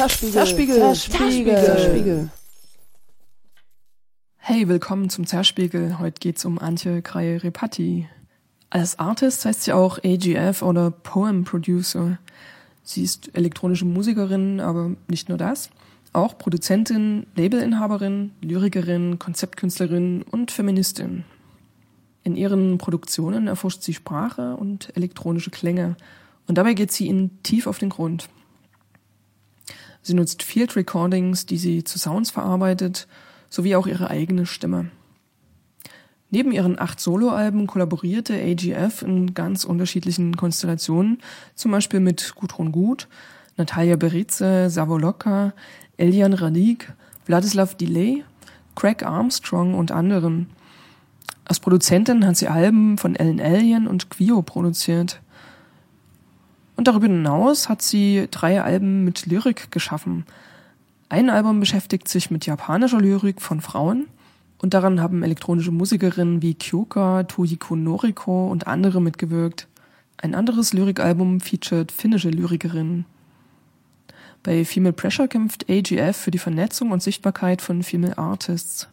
[0.00, 0.32] Zerspiegel.
[0.32, 0.76] Zerspiegel.
[0.76, 1.62] Zerspiegel.
[1.62, 2.30] Zerspiegel.
[4.38, 5.98] Hey, willkommen zum Zerspiegel.
[5.98, 8.08] Heute geht's um Antje Kreie-Repatti.
[8.70, 12.16] Als Artist heißt sie auch AGF oder Poem Producer.
[12.82, 15.68] Sie ist elektronische Musikerin, aber nicht nur das.
[16.14, 21.24] Auch Produzentin, Labelinhaberin, Lyrikerin, Konzeptkünstlerin und Feministin.
[22.24, 25.96] In ihren Produktionen erforscht sie Sprache und elektronische Klänge.
[26.46, 28.30] Und dabei geht sie ihnen tief auf den Grund.
[30.02, 33.06] Sie nutzt Field Recordings, die sie zu Sounds verarbeitet,
[33.48, 34.90] sowie auch ihre eigene Stimme.
[36.30, 41.18] Neben ihren acht Soloalben kollaborierte AGF in ganz unterschiedlichen Konstellationen,
[41.56, 43.08] zum Beispiel mit Gudrun Gut,
[43.56, 45.52] Natalia Beritze, Savoloka,
[45.96, 46.92] Elian Radik,
[47.24, 48.24] Vladislav Delay,
[48.76, 50.46] Craig Armstrong und anderen.
[51.44, 55.20] Als Produzentin hat sie Alben von Ellen Alien und Quio produziert.
[56.80, 60.24] Und darüber hinaus hat sie drei Alben mit Lyrik geschaffen.
[61.10, 64.06] Ein Album beschäftigt sich mit japanischer Lyrik von Frauen
[64.56, 69.68] und daran haben elektronische Musikerinnen wie Kyoka, Tohiko Noriko und andere mitgewirkt.
[70.16, 73.04] Ein anderes Lyrikalbum featured finnische Lyrikerinnen.
[74.42, 78.88] Bei Female Pressure kämpft AGF für die Vernetzung und Sichtbarkeit von Female Artists.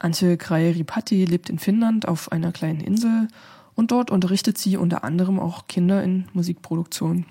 [0.00, 3.28] Antje Krairipatti lebt in Finnland auf einer kleinen Insel
[3.74, 7.26] und dort unterrichtet sie unter anderem auch Kinder in Musikproduktion.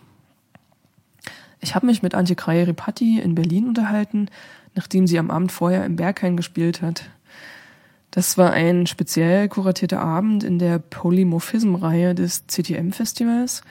[1.59, 4.28] Ich habe mich mit Antje Krairipatti in Berlin unterhalten,
[4.73, 7.09] nachdem sie am Abend vorher im Berghain gespielt hat.
[8.09, 13.61] Das war ein speziell kuratierter Abend in der Polymorphism-Reihe des CTM-Festivals,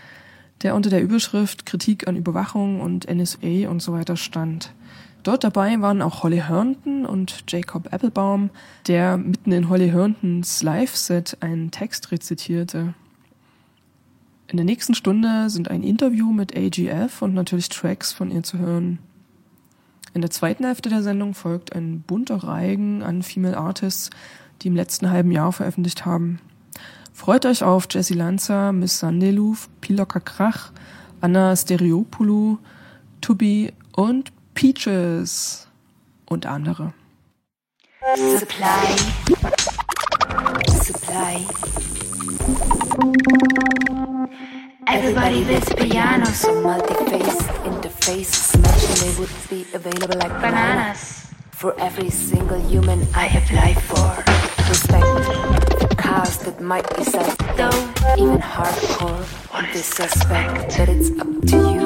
[0.62, 4.72] der unter der Überschrift Kritik an Überwachung und NSA und so weiter stand.
[5.22, 8.50] Dort dabei waren auch Holly Herndon und Jacob Applebaum,
[8.86, 12.94] der mitten in Holly Herndons Live-Set einen Text rezitierte.
[14.48, 18.58] In der nächsten Stunde sind ein Interview mit AGF und natürlich Tracks von ihr zu
[18.58, 18.98] hören.
[20.12, 24.10] In der zweiten Hälfte der Sendung folgt ein bunter Reigen an Female Artists,
[24.62, 26.40] die im letzten halben Jahr veröffentlicht haben.
[27.12, 30.72] Freut euch auf Jessie Lanza, Miss Sandeluf, Piloka Krach,
[31.20, 32.58] Anna Stereopoulou,
[33.20, 35.66] Tubi und Peaches
[36.28, 36.92] und andere.
[38.14, 38.94] Supply.
[40.82, 41.46] Supply.
[44.86, 48.54] Everybody builds pianos on multi-faced interfaces.
[48.54, 51.32] Imagine they would be available like bananas.
[51.52, 54.22] For every single human I apply for
[54.68, 55.69] respect.
[56.10, 57.80] Cars that might be though
[58.18, 59.22] even hardcore
[59.54, 61.84] on this suspect that it's up to you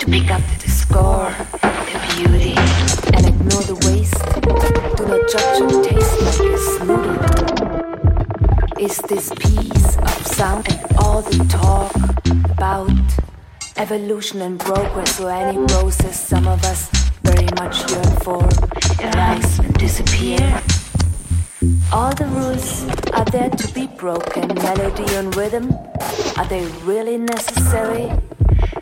[0.00, 1.30] to pick up the score
[1.92, 2.54] the beauty
[3.14, 4.18] and ignore the waste.
[4.96, 7.18] Do not judge your taste like a noodle.
[8.84, 11.94] Is this piece of sound and all the talk
[12.50, 12.90] about
[13.76, 16.90] evolution and progress or any process some of us
[17.22, 18.42] very much yearn for
[19.06, 20.62] arise and disappear?
[21.92, 24.48] All the rules are there to be broken.
[24.54, 25.72] Melody and rhythm,
[26.36, 28.10] are they really necessary?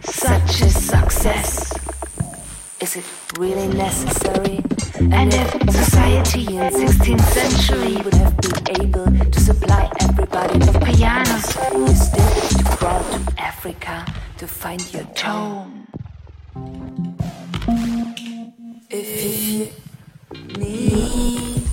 [0.02, 1.72] Such is success.
[2.80, 3.04] Is it
[3.38, 4.62] really necessary?
[5.00, 11.56] And if society in 16th century would have been able to supply everybody with pianos,
[11.72, 14.04] you still have to crawl to Africa
[14.38, 15.86] to find your tone.
[18.90, 19.68] If you
[20.58, 21.63] need,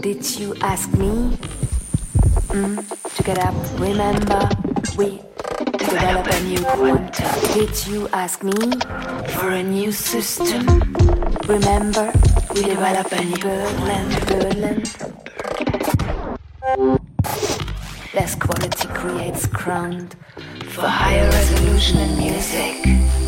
[0.00, 1.36] Did you ask me?
[2.50, 2.89] Mm,
[3.20, 3.54] to get up?
[3.78, 4.48] Remember,
[4.96, 5.20] we
[5.78, 7.54] develop a new quantum.
[7.54, 8.52] Did you ask me
[9.34, 10.66] for a new system?
[11.46, 12.12] Remember,
[12.54, 14.86] we develop a new birdland, birdland.
[18.14, 20.16] Less quality creates ground
[20.68, 23.19] for higher resolution in music.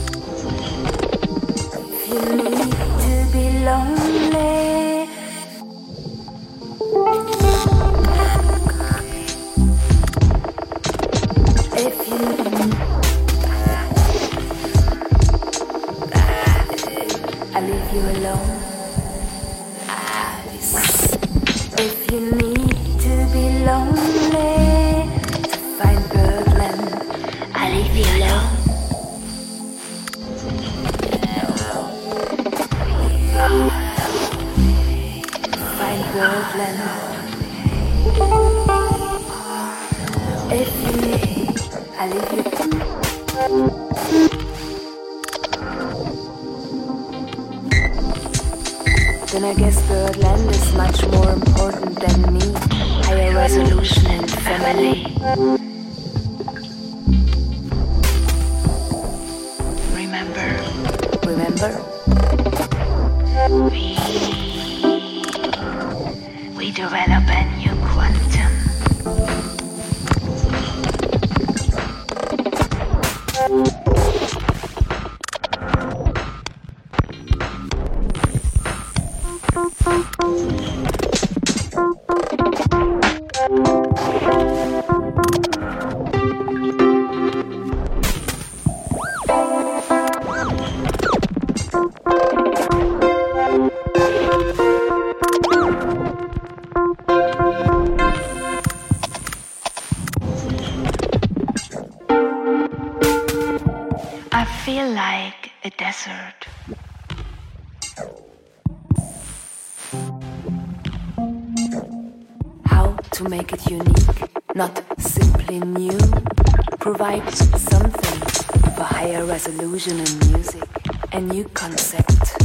[121.42, 122.36] New concept.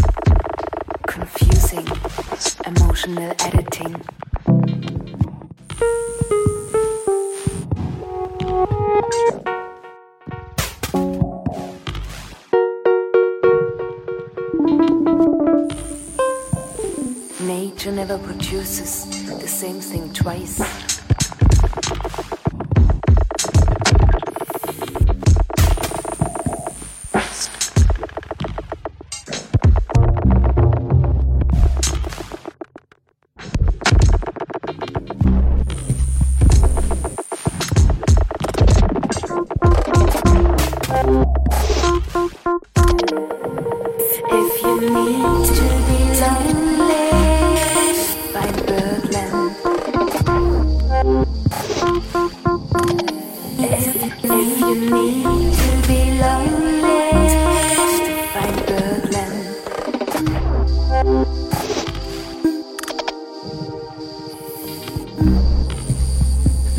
[1.06, 1.86] Confusing.
[2.66, 3.94] Emotional editing.
[17.40, 19.06] Nature never produces
[19.42, 20.67] the same thing twice.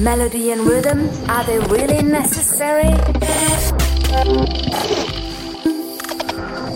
[0.08, 2.96] Melody and rhythm, are they really necessary?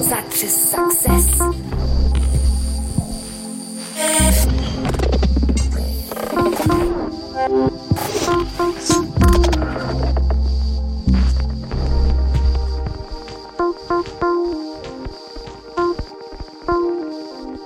[0.02, 1.40] Such a success.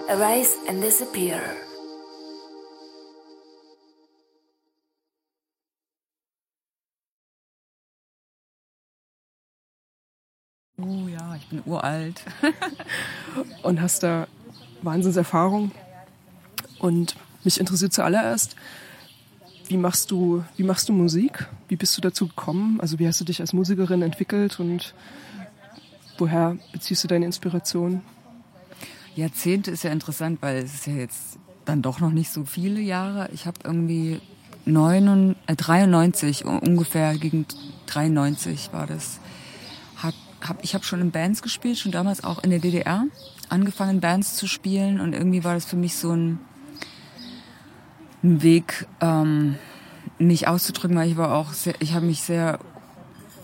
[0.08, 1.56] Arise and disappear.
[11.66, 12.22] Uralt.
[13.62, 14.26] und hast da
[14.82, 15.72] Wahnsinnserfahrung.
[16.78, 18.56] Und mich interessiert zuallererst,
[19.68, 21.46] wie machst du, wie machst du Musik?
[21.68, 22.80] Wie bist du dazu gekommen?
[22.80, 24.94] Also wie hast du dich als Musikerin entwickelt und
[26.18, 28.02] woher beziehst du deine Inspiration?
[29.16, 32.80] Jahrzehnte ist ja interessant, weil es ist ja jetzt dann doch noch nicht so viele
[32.80, 33.28] Jahre.
[33.32, 34.20] Ich habe irgendwie
[34.66, 37.46] 9, äh, 93 ungefähr gegen
[37.86, 39.20] 93 war das.
[40.48, 43.04] Hab, ich habe schon in Bands gespielt, schon damals auch in der DDR
[43.48, 46.38] angefangen Bands zu spielen und irgendwie war das für mich so ein,
[48.22, 49.56] ein Weg, ähm,
[50.18, 52.58] mich auszudrücken, weil ich war auch sehr, ich habe mich sehr,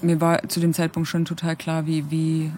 [0.00, 2.52] mir war zu dem Zeitpunkt schon total klar, wie wie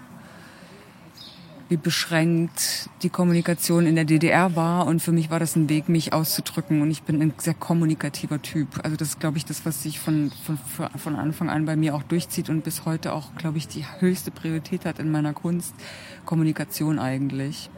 [1.68, 4.86] wie beschränkt die Kommunikation in der DDR war.
[4.86, 6.82] Und für mich war das ein Weg, mich auszudrücken.
[6.82, 8.80] Und ich bin ein sehr kommunikativer Typ.
[8.82, 10.58] Also das ist, glaube ich, das, was sich von, von,
[10.98, 14.30] von Anfang an bei mir auch durchzieht und bis heute auch, glaube ich, die höchste
[14.30, 15.74] Priorität hat in meiner Kunst.
[16.26, 17.70] Kommunikation eigentlich.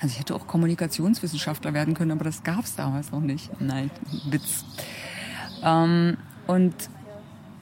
[0.00, 3.50] Also ich hätte auch Kommunikationswissenschaftler werden können, aber das gab es damals noch nicht.
[3.60, 3.90] Nein,
[4.30, 4.64] Witz.
[5.62, 6.16] Ähm,
[6.46, 6.74] und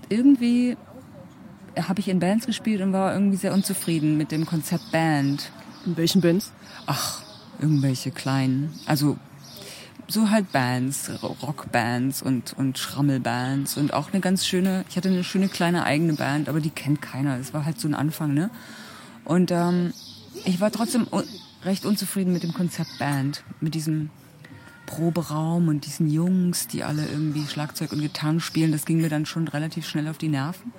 [0.08, 0.76] irgendwie
[1.76, 5.50] habe ich in Bands gespielt und war irgendwie sehr unzufrieden mit dem Konzept Band.
[5.86, 6.52] In welchen Bands?
[6.86, 7.22] Ach,
[7.60, 8.72] irgendwelche kleinen.
[8.86, 9.16] Also
[10.08, 15.22] so halt Bands, Rockbands und, und Schrammelbands und auch eine ganz schöne, ich hatte eine
[15.22, 17.38] schöne kleine eigene Band, aber die kennt keiner.
[17.38, 18.50] Es war halt so ein Anfang, ne?
[19.24, 19.92] Und ähm,
[20.44, 21.24] ich war trotzdem un
[21.62, 24.08] recht unzufrieden mit dem Konzept Band, mit diesem
[24.86, 28.72] Proberaum und diesen Jungs, die alle irgendwie Schlagzeug und Gitarren spielen.
[28.72, 30.72] Das ging mir dann schon relativ schnell auf die Nerven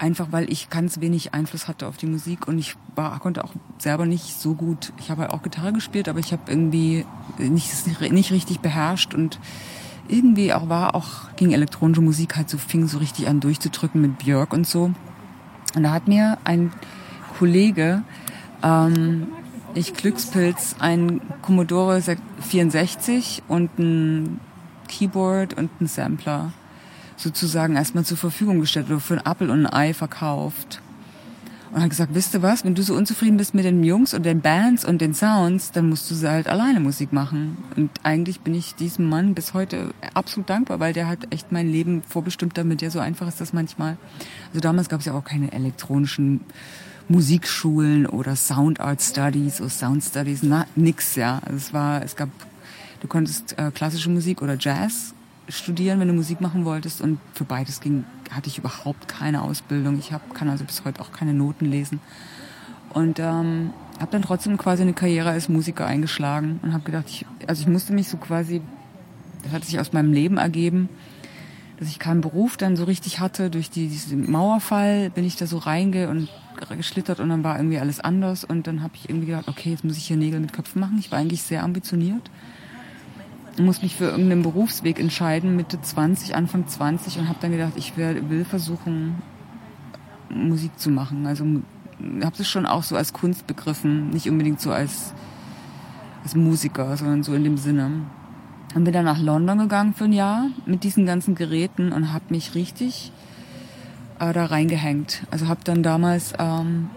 [0.00, 3.52] einfach weil ich ganz wenig Einfluss hatte auf die Musik und ich war, konnte auch
[3.78, 4.92] selber nicht so gut.
[4.98, 7.04] Ich habe auch Gitarre gespielt, aber ich habe irgendwie
[7.38, 9.38] nicht, nicht richtig beherrscht und
[10.08, 14.18] irgendwie auch war, auch ging elektronische Musik halt so, fing so richtig an durchzudrücken mit
[14.18, 14.90] Björk und so.
[15.74, 16.72] Und da hat mir ein
[17.38, 18.02] Kollege,
[18.62, 19.28] ähm,
[19.74, 22.02] ich Glückspilz, ein Commodore
[22.40, 24.40] 64 und ein
[24.88, 26.52] Keyboard und ein Sampler
[27.20, 30.80] sozusagen erstmal zur Verfügung gestellt oder für ein Apple und ein Ei verkauft.
[31.72, 34.24] Und hat gesagt, wisst du was, wenn du so unzufrieden bist mit den Jungs und
[34.24, 37.58] den Bands und den Sounds, dann musst du halt alleine Musik machen.
[37.76, 41.70] Und eigentlich bin ich diesem Mann bis heute absolut dankbar, weil der hat echt mein
[41.70, 42.82] Leben vorbestimmt damit.
[42.82, 43.98] Ja, so einfach ist das manchmal.
[44.48, 46.40] Also damals gab es ja auch keine elektronischen
[47.06, 51.40] Musikschulen oder Sound Art Studies oder Sound Studies, na, nix, ja.
[51.44, 52.30] Also es war, es gab,
[53.00, 55.14] du konntest äh, klassische Musik oder Jazz
[55.50, 57.00] studieren, wenn du Musik machen wolltest.
[57.00, 59.98] Und für beides ging, hatte ich überhaupt keine Ausbildung.
[59.98, 62.00] Ich hab, kann also bis heute auch keine Noten lesen.
[62.90, 67.26] Und ähm, habe dann trotzdem quasi eine Karriere als Musiker eingeschlagen und habe gedacht, ich,
[67.46, 68.62] also ich musste mich so quasi,
[69.44, 70.88] das hat sich aus meinem Leben ergeben,
[71.78, 73.50] dass ich keinen Beruf dann so richtig hatte.
[73.50, 76.28] Durch die, diesen Mauerfall bin ich da so reinge und
[76.76, 78.44] geschlittert und dann war irgendwie alles anders.
[78.44, 80.98] Und dann habe ich irgendwie gedacht, okay, jetzt muss ich hier Nägel mit Köpfen machen.
[80.98, 82.30] Ich war eigentlich sehr ambitioniert
[83.58, 87.96] muss mich für irgendeinen Berufsweg entscheiden, Mitte 20, Anfang 20 und habe dann gedacht, ich
[87.96, 89.16] will versuchen,
[90.28, 91.26] Musik zu machen.
[91.26, 91.44] Also
[92.24, 95.12] habe das schon auch so als Kunst begriffen, nicht unbedingt so als,
[96.22, 97.90] als Musiker, sondern so in dem Sinne.
[98.74, 102.26] Und bin dann nach London gegangen für ein Jahr mit diesen ganzen Geräten und habe
[102.28, 103.10] mich richtig
[104.20, 105.24] äh, da reingehängt.
[105.30, 106.88] Also habe dann damals ähm,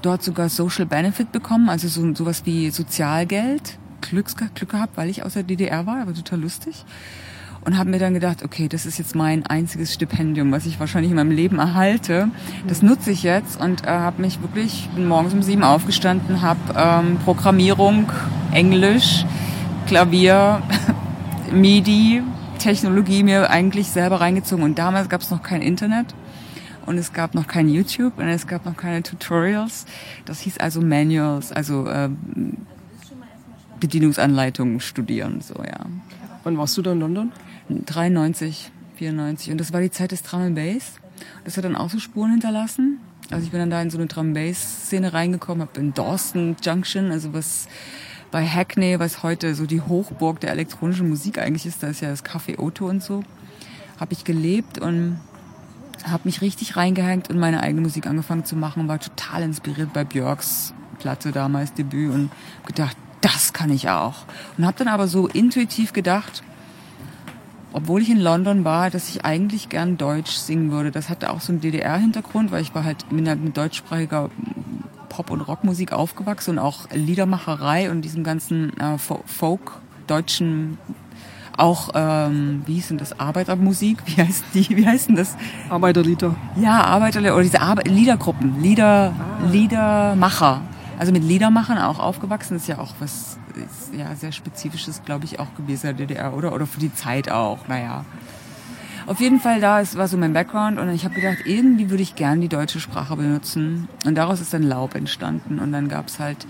[0.00, 5.22] dort sogar Social Benefit bekommen, also so sowas wie Sozialgeld Glück, Glück gehabt, weil ich
[5.22, 6.84] aus der DDR war, aber total lustig.
[7.64, 11.10] Und habe mir dann gedacht, okay, das ist jetzt mein einziges Stipendium, was ich wahrscheinlich
[11.10, 12.28] in meinem Leben erhalte.
[12.68, 17.18] Das nutze ich jetzt und äh, habe mich wirklich, morgens um sieben aufgestanden, habe ähm,
[17.24, 18.12] Programmierung,
[18.52, 19.24] Englisch,
[19.86, 20.62] Klavier,
[21.52, 22.22] MIDI,
[22.58, 24.64] Technologie mir eigentlich selber reingezogen.
[24.64, 26.14] Und damals gab es noch kein Internet
[26.86, 29.86] und es gab noch kein YouTube und es gab noch keine Tutorials.
[30.24, 32.08] Das hieß also Manuals, also äh,
[33.80, 35.86] Bedienungsanleitungen studieren, so, ja.
[36.44, 37.32] Wann warst du da in London?
[37.68, 39.50] 93, 94.
[39.50, 40.92] Und das war die Zeit des Drum and Bass.
[41.44, 43.00] Das hat dann auch so Spuren hinterlassen.
[43.30, 46.56] Also ich bin dann da in so eine Drum Bass Szene reingekommen, habe in Dawson
[46.62, 47.66] Junction, also was
[48.30, 52.10] bei Hackney, was heute so die Hochburg der elektronischen Musik eigentlich ist, da ist ja
[52.10, 53.24] das Café Otto und so,
[53.98, 55.18] habe ich gelebt und
[56.04, 60.04] habe mich richtig reingehängt und meine eigene Musik angefangen zu machen, war total inspiriert bei
[60.04, 62.30] Björks Platte damals Debüt und
[62.66, 64.24] gedacht, das kann ich auch.
[64.56, 66.42] Und habe dann aber so intuitiv gedacht,
[67.72, 70.90] obwohl ich in London war, dass ich eigentlich gern Deutsch singen würde.
[70.90, 74.30] Das hatte auch so einen DDR-Hintergrund, weil ich war halt mit, mit deutschsprachiger
[75.08, 79.72] Pop- und Rockmusik aufgewachsen und auch Liedermacherei und diesem ganzen äh, Folk,
[80.06, 80.78] deutschen
[81.56, 83.98] auch, ähm, wie hieß denn das, Arbeitermusik?
[84.06, 85.36] Wie heißt die, wie heißt denn das?
[85.68, 86.34] Arbeiterlieder.
[86.56, 89.46] Ja, Arbeiterlieder, oder diese Arbe Liedergruppen, Lieder, ah.
[89.50, 90.60] Liedermacher
[90.98, 95.40] also mit Liedermachern auch aufgewachsen, ist ja auch was ist ja sehr spezifisches, glaube ich,
[95.40, 96.52] auch gewesen in der DDR, oder?
[96.52, 98.04] Oder für die Zeit auch, naja.
[99.06, 102.16] Auf jeden Fall da war so mein Background und ich habe gedacht, irgendwie würde ich
[102.16, 103.88] gern die deutsche Sprache benutzen.
[104.04, 105.60] Und daraus ist dann Laub entstanden.
[105.60, 106.44] Und dann gab's halt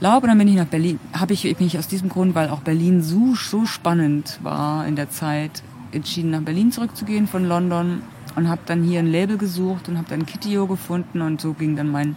[0.00, 0.98] Laub und dann bin ich nach Berlin.
[1.12, 4.96] Habe ich bin ich aus diesem Grund, weil auch Berlin so, so spannend war in
[4.96, 8.02] der Zeit, entschieden nach Berlin zurückzugehen von London
[8.34, 11.76] und habe dann hier ein Label gesucht und habe dann Kitio gefunden und so ging
[11.76, 12.16] dann mein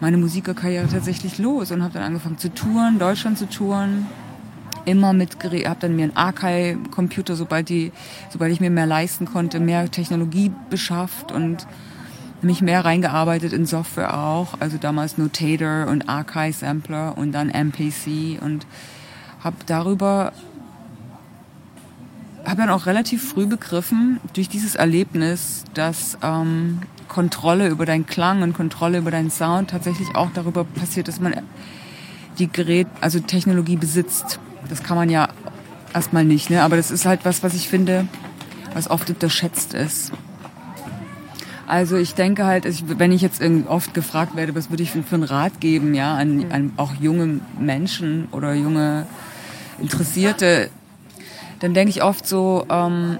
[0.00, 4.06] meine Musikerkarriere tatsächlich los und habe dann angefangen zu touren, Deutschland zu touren.
[4.84, 7.92] Immer mit habe dann mir einen Archive-Computer, sobald die,
[8.30, 11.66] sobald ich mir mehr leisten konnte, mehr Technologie beschafft und
[12.40, 14.60] mich mehr reingearbeitet in Software auch.
[14.60, 18.66] Also damals Notator und Archive Sampler und dann MPC und
[19.40, 20.32] habe darüber
[22.44, 28.42] habe dann auch relativ früh begriffen durch dieses Erlebnis, dass ähm, Kontrolle über deinen Klang
[28.42, 31.34] und Kontrolle über deinen Sound tatsächlich auch darüber passiert, dass man
[32.38, 34.38] die Gerät, also Technologie besitzt.
[34.68, 35.28] Das kann man ja
[35.94, 36.62] erstmal nicht, ne?
[36.62, 38.06] Aber das ist halt was, was ich finde,
[38.74, 40.12] was oft unterschätzt ist.
[41.66, 42.66] Also ich denke halt,
[42.98, 46.46] wenn ich jetzt oft gefragt werde, was würde ich für einen Rat geben, ja, an,
[46.50, 49.06] an auch junge Menschen oder junge
[49.78, 50.70] Interessierte,
[51.60, 53.18] dann denke ich oft so, ähm,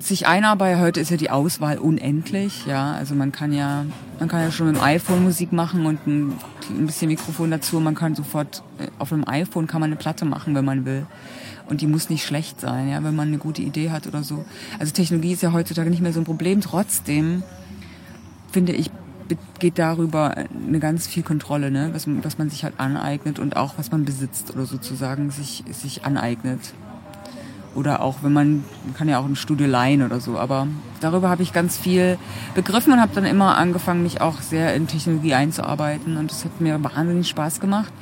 [0.00, 0.80] sich einarbeiten.
[0.80, 2.66] Heute ist ja die Auswahl unendlich.
[2.66, 3.84] Ja, also man kann ja,
[4.18, 6.32] man kann ja schon mit dem iPhone Musik machen und ein,
[6.70, 7.80] ein bisschen Mikrofon dazu.
[7.80, 11.06] Man kann sofort äh, auf einem iPhone kann man eine Platte machen, wenn man will.
[11.68, 14.44] Und die muss nicht schlecht sein, ja, wenn man eine gute Idee hat oder so.
[14.78, 16.60] Also Technologie ist ja heutzutage nicht mehr so ein Problem.
[16.60, 17.42] Trotzdem
[18.50, 18.90] finde ich
[19.60, 21.90] geht darüber eine ganz viel Kontrolle, ne?
[21.92, 26.04] was, was man sich halt aneignet und auch was man besitzt oder sozusagen sich, sich
[26.04, 26.58] aneignet.
[27.74, 30.38] Oder auch wenn man, man kann ja auch ein Studio leihen oder so.
[30.38, 30.66] Aber
[31.00, 32.18] darüber habe ich ganz viel
[32.54, 36.16] begriffen und habe dann immer angefangen, mich auch sehr in Technologie einzuarbeiten.
[36.16, 37.92] Und das hat mir wahnsinnig Spaß gemacht.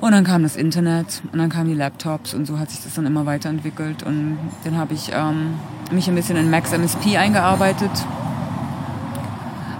[0.00, 2.94] Und dann kam das Internet und dann kamen die Laptops und so hat sich das
[2.94, 4.02] dann immer weiterentwickelt.
[4.02, 5.54] Und dann habe ich ähm,
[5.92, 7.90] mich ein bisschen in Max MSP eingearbeitet.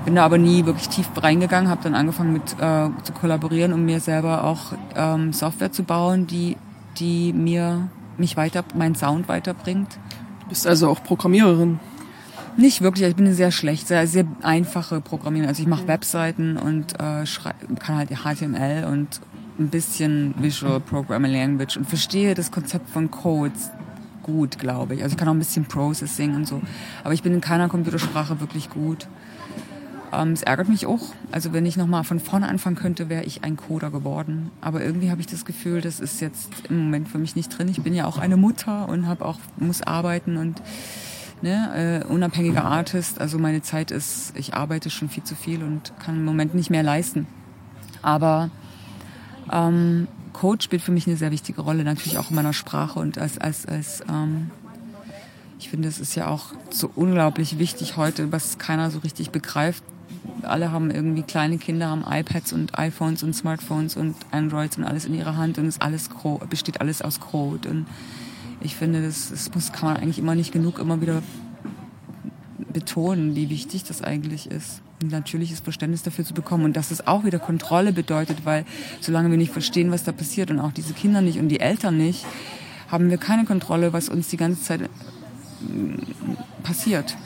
[0.05, 3.85] Bin da aber nie wirklich tief reingegangen, habe dann angefangen mit äh, zu kollaborieren, um
[3.85, 6.57] mir selber auch ähm, Software zu bauen, die,
[6.99, 7.89] die mir
[8.19, 9.99] mich weiter, meinen Sound weiterbringt.
[10.41, 11.81] Du bist also auch Programmiererin?
[12.57, 15.49] Nicht wirklich, ich bin sehr schlecht, sehr, sehr einfache Programmiererin.
[15.49, 17.25] Also ich mache Webseiten und äh,
[17.79, 19.21] kann halt HTML und
[19.59, 23.71] ein bisschen Visual Programming Language und verstehe das Konzept von Codes
[24.23, 25.03] gut, glaube ich.
[25.03, 26.61] Also ich kann auch ein bisschen Processing und so.
[27.05, 29.09] Aber ich bin in keiner Computersprache wirklich gut.
[30.13, 31.01] Ähm, es ärgert mich auch.
[31.31, 34.51] Also wenn ich nochmal von vorne anfangen könnte, wäre ich ein Coder geworden.
[34.61, 37.69] Aber irgendwie habe ich das Gefühl, das ist jetzt im Moment für mich nicht drin.
[37.69, 40.61] Ich bin ja auch eine Mutter und habe auch muss arbeiten und
[41.41, 43.21] ne, äh, unabhängiger Artist.
[43.21, 46.71] Also meine Zeit ist, ich arbeite schon viel zu viel und kann im Moment nicht
[46.71, 47.27] mehr leisten.
[48.03, 48.51] Aber
[49.51, 53.19] ähm, Code spielt für mich eine sehr wichtige Rolle, natürlich auch in meiner Sprache und
[53.19, 54.51] als als als ähm,
[55.59, 59.85] ich finde, es ist ja auch so unglaublich wichtig heute, was keiner so richtig begreift,
[60.43, 65.05] alle haben irgendwie kleine Kinder, haben iPads und iPhones und Smartphones und Androids und alles
[65.05, 66.11] in ihrer Hand und es alles
[66.49, 67.69] besteht alles aus Code.
[67.69, 67.87] Und
[68.61, 71.23] ich finde, das, das muss, kann man eigentlich immer nicht genug immer wieder
[72.73, 74.81] betonen, wie wichtig das eigentlich ist.
[75.03, 78.65] Ein natürliches Verständnis dafür zu bekommen und dass es auch wieder Kontrolle bedeutet, weil
[79.01, 81.97] solange wir nicht verstehen, was da passiert und auch diese Kinder nicht und die Eltern
[81.97, 82.25] nicht,
[82.89, 84.83] haben wir keine Kontrolle, was uns die ganze Zeit
[85.61, 87.17] mm, passiert.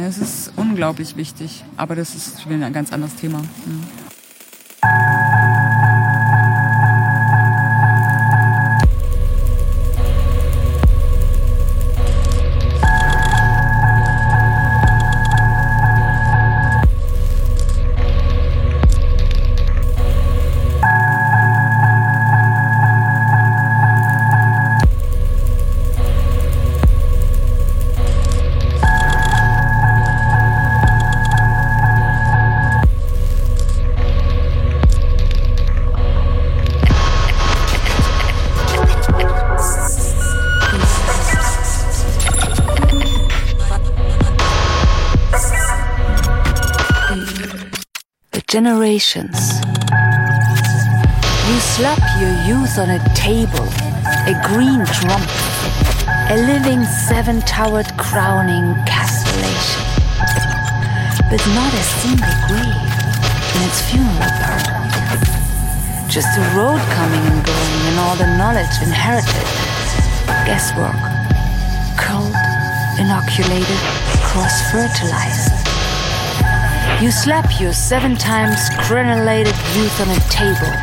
[0.00, 3.38] Es ist unglaublich wichtig, aber das ist wieder ein ganz anderes Thema.
[3.38, 5.27] Mhm.
[48.58, 49.38] Generations.
[51.46, 53.68] You slap your youth on a table,
[54.26, 55.22] a green drum,
[56.34, 59.82] a living seven-towered crowning castellation,
[61.30, 62.90] but not a single grave
[63.54, 64.82] in its funeral parlor.
[66.10, 69.46] Just a road coming and going and all the knowledge inherited.
[70.50, 70.98] Guesswork.
[71.94, 72.34] Cold,
[72.98, 73.80] inoculated,
[74.26, 75.47] cross-fertilized.
[77.00, 80.74] You slap your seven times crenellated youth on a table,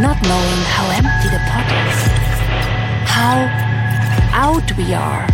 [0.00, 2.00] not knowing how empty the pot is.
[3.06, 3.44] How
[4.32, 5.28] out we are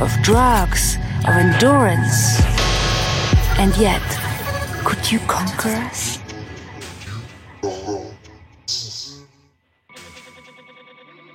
[0.00, 0.96] of drugs,
[1.26, 2.42] of endurance.
[3.56, 4.02] And yet,
[4.84, 6.18] could you conquer us?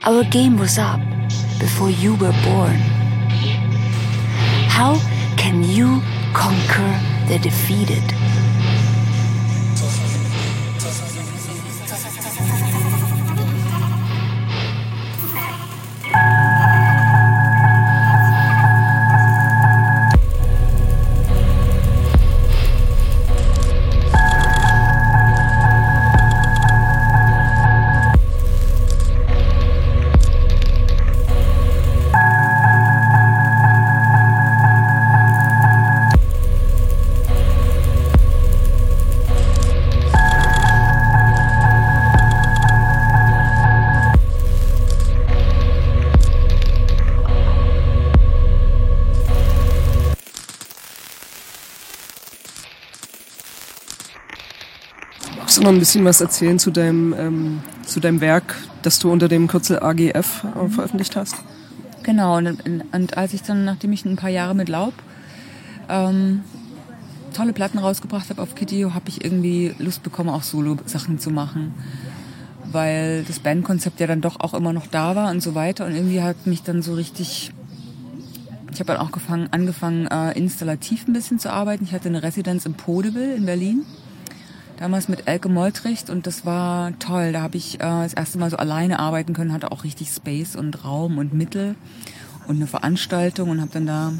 [0.04, 1.00] Our game was up
[1.60, 2.78] before you were born.
[4.70, 5.02] How
[5.36, 6.04] can you
[6.36, 6.92] conquer
[7.28, 8.19] the defeated?
[55.60, 59.28] Du noch ein bisschen was erzählen zu deinem, ähm, zu deinem Werk, das du unter
[59.28, 61.36] dem Kürzel AGF äh, veröffentlicht hast?
[62.04, 64.94] Genau, und, und, als ich dann, nachdem ich ein paar Jahre mit Laub
[65.90, 66.42] ähm,
[67.34, 71.74] tolle Platten rausgebracht habe auf Kitty, habe ich irgendwie Lust bekommen, auch Solo-Sachen zu machen.
[72.72, 75.86] Weil das Bandkonzept ja dann doch auch immer noch da war und so weiter.
[75.86, 77.52] Und irgendwie hat mich dann so richtig
[78.72, 81.84] ich habe dann auch gefangen, angefangen, äh, installativ ein bisschen zu arbeiten.
[81.84, 83.84] Ich hatte eine Residenz im Podeville in Berlin
[84.80, 87.34] damals mit Elke Moltricht und das war toll.
[87.34, 90.56] Da habe ich äh, das erste Mal so alleine arbeiten können, hatte auch richtig Space
[90.56, 91.76] und Raum und Mittel
[92.48, 94.14] und eine Veranstaltung und habe dann da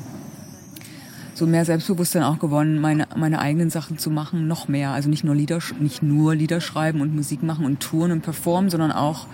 [1.34, 4.92] so mehr Selbstbewusstsein auch gewonnen, meine, meine eigenen Sachen zu machen, noch mehr.
[4.92, 8.70] Also nicht nur Lieder, nicht nur Lieder schreiben und Musik machen und touren und performen,
[8.70, 9.28] sondern auch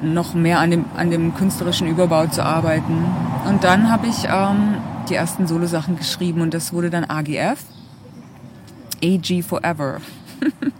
[0.00, 3.04] noch mehr an dem, an dem künstlerischen Überbau zu arbeiten.
[3.48, 4.76] Und dann habe ich ähm,
[5.08, 7.58] die ersten Solo-Sachen geschrieben und das wurde dann AGF,
[9.02, 10.00] AG Forever.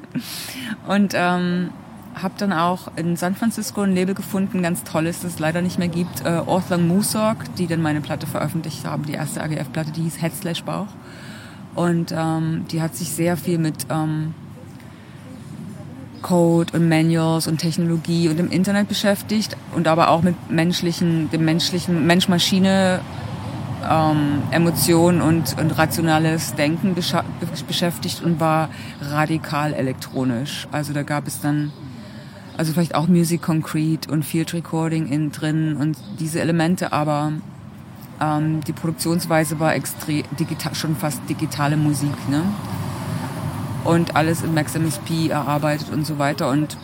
[0.89, 1.71] und ähm,
[2.15, 5.79] habe dann auch in San Francisco ein Label gefunden, ganz tolles, das es leider nicht
[5.79, 10.03] mehr gibt, äh, Orthlang Musok, die dann meine Platte veröffentlicht haben, die erste AGF-Platte, die
[10.03, 10.89] hieß Head Slash Bauch.
[11.75, 14.35] Und ähm, die hat sich sehr viel mit ähm,
[16.23, 21.45] Code und Manuals und Technologie und im Internet beschäftigt und aber auch mit menschlichen, dem
[21.45, 23.01] menschlichen Mensch-Maschine
[23.89, 28.69] ähm, Emotionen und, und rationales Denken beschäftigt und war
[29.01, 30.67] radikal elektronisch.
[30.73, 31.73] Also da gab es dann
[32.57, 37.33] also vielleicht auch Music Concrete und Field Recording in drin und diese Elemente, aber
[38.21, 42.43] ähm, die Produktionsweise war extrem digital, schon fast digitale Musik, ne?
[43.85, 46.77] Und alles in Max MSP erarbeitet und so weiter und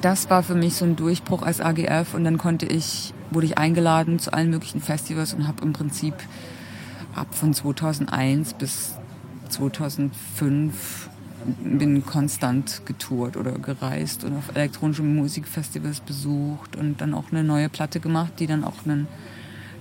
[0.00, 3.58] das war für mich so ein Durchbruch als AGF und dann konnte ich, wurde ich
[3.58, 6.14] eingeladen zu allen möglichen Festivals und habe im Prinzip
[7.14, 8.94] ab von 2001 bis
[9.48, 11.08] 2005
[11.62, 17.68] bin konstant getourt oder gereist und auf elektronische Musikfestivals besucht und dann auch eine neue
[17.68, 19.08] Platte gemacht, die dann auch einen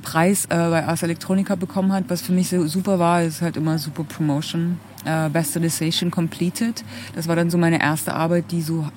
[0.01, 3.57] Preis äh, bei Ars Electronica bekommen hat, was für mich so super war, ist halt
[3.57, 4.79] immer super Promotion.
[5.05, 6.83] Äh, Bastardization Completed.
[7.15, 8.87] Das war dann so meine erste Arbeit, die so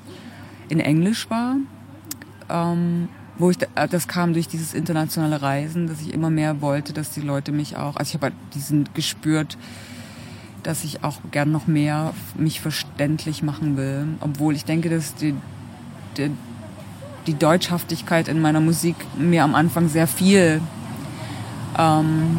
[0.69, 1.57] in Englisch war.
[2.49, 6.93] Ähm, wo ich, äh, das kam durch dieses internationale Reisen, dass ich immer mehr wollte,
[6.93, 9.57] dass die Leute mich auch, also ich habe halt diesen gespürt,
[10.63, 14.07] dass ich auch gern noch mehr mich verständlich machen will.
[14.21, 15.35] Obwohl ich denke, dass die,
[16.17, 16.31] die,
[17.27, 20.61] die Deutschhaftigkeit in meiner Musik mir am Anfang sehr viel
[21.79, 22.39] ähm,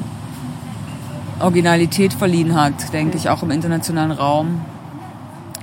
[1.40, 4.66] Originalität verliehen hat, denke ich, auch im internationalen Raum.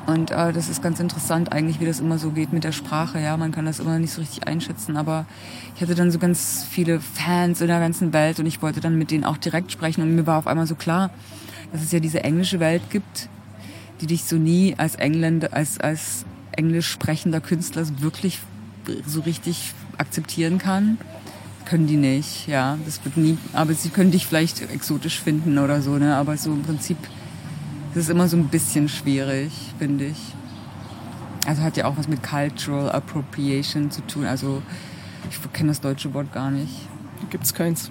[0.07, 3.21] Und äh, das ist ganz interessant eigentlich, wie das immer so geht mit der Sprache.
[3.21, 5.27] Ja, man kann das immer nicht so richtig einschätzen, aber
[5.77, 8.99] ich hatte dann so ganz viele Fans in der ganzen Welt und ich wollte dann
[8.99, 11.11] mit denen auch direkt sprechen und mir war auf einmal so klar,
[11.73, 13.29] dass es ja diese englische Welt gibt,
[14.01, 18.41] die dich so nie als Engländer, als, als englisch sprechender Künstler wirklich
[19.07, 20.99] so richtig akzeptieren kann.
[21.65, 22.77] Können die nicht, ja.
[22.85, 26.17] Das wird nie, aber sie können dich vielleicht exotisch finden oder so, ne?
[26.17, 26.99] Aber so im Prinzip
[27.95, 30.35] ist es immer so ein bisschen schwierig, finde ich.
[31.47, 34.25] Also hat ja auch was mit Cultural Appropriation zu tun.
[34.25, 34.63] Also
[35.31, 36.73] ich kenne das deutsche Wort gar nicht.
[37.31, 37.91] Gibt's keins.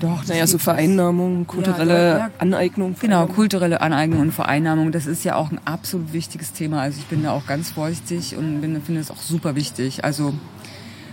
[0.00, 2.96] Doch, naja, so Vereinnahmung, kulturelle ja, ja, Aneignung.
[2.98, 6.80] Genau, kulturelle Aneignung und Vereinnahmung, das ist ja auch ein absolut wichtiges Thema.
[6.80, 10.02] Also ich bin da auch ganz vorsichtig und finde es auch super wichtig.
[10.04, 10.34] Also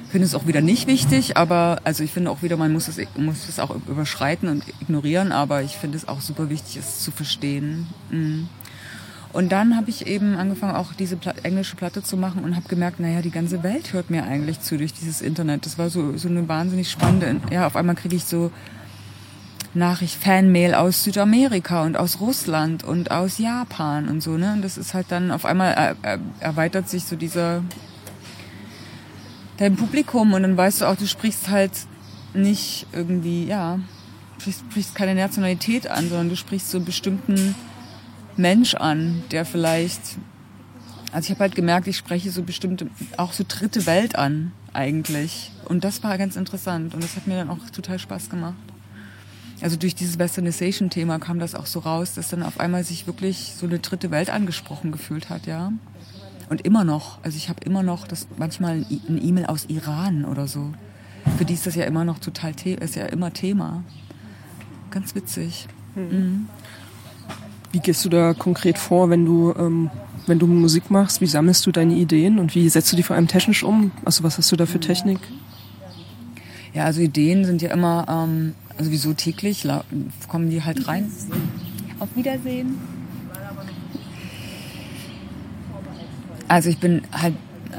[0.10, 2.98] finde es auch wieder nicht wichtig, aber also ich finde auch wieder, man muss es,
[3.16, 7.12] muss es auch überschreiten und ignorieren, aber ich finde es auch super wichtig, es zu
[7.12, 7.88] verstehen.
[8.10, 8.50] Mhm.
[9.32, 12.68] Und dann habe ich eben angefangen, auch diese Pla englische Platte zu machen und habe
[12.68, 15.68] gemerkt, naja, die ganze Welt hört mir eigentlich zu durch dieses Internet.
[15.68, 18.52] Das war so, so eine wahnsinnig spannende, ja, auf einmal kriege ich so
[19.76, 24.54] Nachricht, Fanmail aus Südamerika und aus Russland und aus Japan und so, ne?
[24.54, 25.96] Und das ist halt dann auf einmal
[26.40, 27.62] erweitert sich so dieser
[29.60, 31.72] dein Publikum und dann weißt du auch, du sprichst halt
[32.34, 33.80] nicht irgendwie, ja,
[34.40, 37.56] sprichst, sprichst keine Nationalität an, sondern du sprichst so einen bestimmten
[38.38, 40.02] Mensch an, der vielleicht,
[41.12, 45.52] also ich habe halt gemerkt, ich spreche so bestimmte, auch so dritte Welt an eigentlich.
[45.66, 48.56] Und das war ganz interessant und das hat mir dann auch total Spaß gemacht
[49.62, 53.54] also durch dieses Westernization-Thema kam das auch so raus, dass dann auf einmal sich wirklich
[53.58, 55.72] so eine dritte Welt angesprochen gefühlt hat, ja.
[56.50, 60.48] Und immer noch, also ich habe immer noch das manchmal ein E-Mail aus Iran oder
[60.48, 60.72] so.
[61.38, 63.84] Für die ist das ja immer noch total, ist ja immer Thema.
[64.90, 65.68] Ganz witzig.
[65.96, 66.04] Mhm.
[66.04, 66.50] Mhm.
[67.72, 69.92] Wie gehst du da konkret vor, wenn du, ähm,
[70.26, 71.22] wenn du Musik machst?
[71.22, 73.92] Wie sammelst du deine Ideen und wie setzt du die vor allem technisch um?
[74.04, 75.20] Also was hast du da für Technik?
[76.74, 79.68] Ja, also Ideen sind ja immer ähm, sowieso täglich
[80.28, 81.12] kommen die halt rein.
[82.00, 82.99] Auf Wiedersehen.
[86.50, 87.36] Also ich bin halt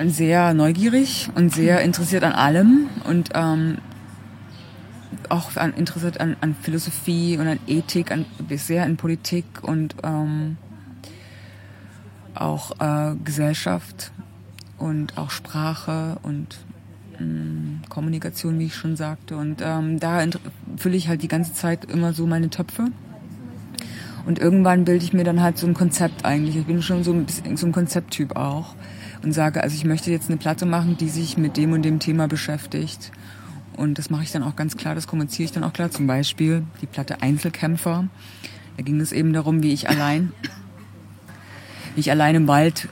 [0.06, 3.78] sehr neugierig und sehr interessiert an allem und ähm,
[5.28, 10.56] auch an, interessiert an, an Philosophie und an Ethik, an, sehr an Politik und ähm,
[12.34, 14.12] auch äh, Gesellschaft
[14.78, 16.56] und auch Sprache und
[17.88, 19.36] Kommunikation, wie ich schon sagte.
[19.36, 20.24] Und ähm, da
[20.76, 22.86] fülle ich halt die ganze Zeit immer so meine Töpfe.
[24.26, 26.56] Und irgendwann bilde ich mir dann halt so ein Konzept eigentlich.
[26.56, 28.74] Ich bin schon so ein so ein Konzepttyp auch.
[29.22, 31.98] Und sage, also ich möchte jetzt eine Platte machen, die sich mit dem und dem
[31.98, 33.12] Thema beschäftigt.
[33.76, 35.90] und das mache ich dann auch ganz klar, das kommuniziere ich dann auch klar.
[35.90, 38.08] Zum Beispiel die Platte Einzelkämpfer.
[38.76, 40.32] Da ging es eben darum, wie ich allein,
[41.94, 42.88] wie ich allein im Wald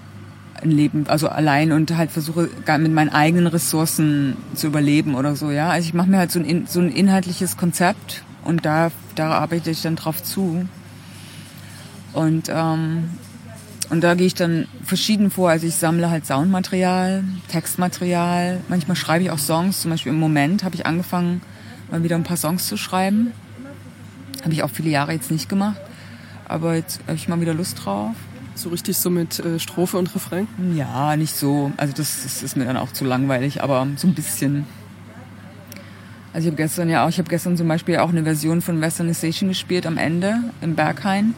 [0.62, 5.50] ein Leben, also allein und halt versuche mit meinen eigenen Ressourcen zu überleben oder so,
[5.50, 5.70] ja.
[5.70, 9.70] Also ich mache mir halt so ein, so ein inhaltliches Konzept und da, da arbeite
[9.70, 10.68] ich dann drauf zu.
[12.12, 13.10] Und, ähm,
[13.90, 15.50] und da gehe ich dann verschieden vor.
[15.50, 18.60] Also ich sammle halt Soundmaterial, Textmaterial.
[18.68, 19.82] Manchmal schreibe ich auch Songs.
[19.82, 21.40] Zum Beispiel im Moment habe ich angefangen,
[21.90, 23.32] mal wieder ein paar Songs zu schreiben.
[24.42, 25.80] Habe ich auch viele Jahre jetzt nicht gemacht.
[26.46, 28.14] Aber jetzt habe ich mal wieder Lust drauf.
[28.54, 30.48] So richtig so mit äh, Strophe und Refrain?
[30.74, 31.70] Ja, nicht so.
[31.76, 34.66] Also das, das ist mir dann auch zu langweilig, aber so ein bisschen.
[36.32, 38.80] Also ich habe gestern ja auch, ich habe gestern zum Beispiel auch eine Version von
[38.80, 41.34] Westernization gespielt am Ende im Berghain.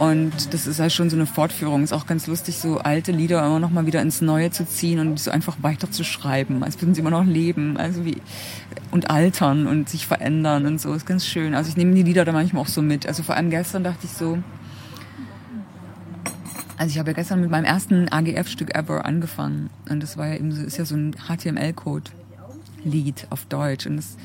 [0.00, 1.84] Und das ist halt schon so eine Fortführung.
[1.84, 4.98] Ist auch ganz lustig, so alte Lieder immer noch mal wieder ins Neue zu ziehen
[4.98, 8.16] und so einfach weiter zu schreiben, als würden sie immer noch leben, also wie
[8.90, 10.94] und altern und sich verändern und so.
[10.94, 11.54] Ist ganz schön.
[11.54, 13.06] Also ich nehme die Lieder da manchmal auch so mit.
[13.06, 14.38] Also vor allem gestern dachte ich so,
[16.78, 19.68] also ich habe ja gestern mit meinem ersten AGF-Stück ever angefangen.
[19.90, 23.86] Und das war ja eben so, ist ja so ein HTML-Code-Lied auf Deutsch.
[23.86, 24.16] Und das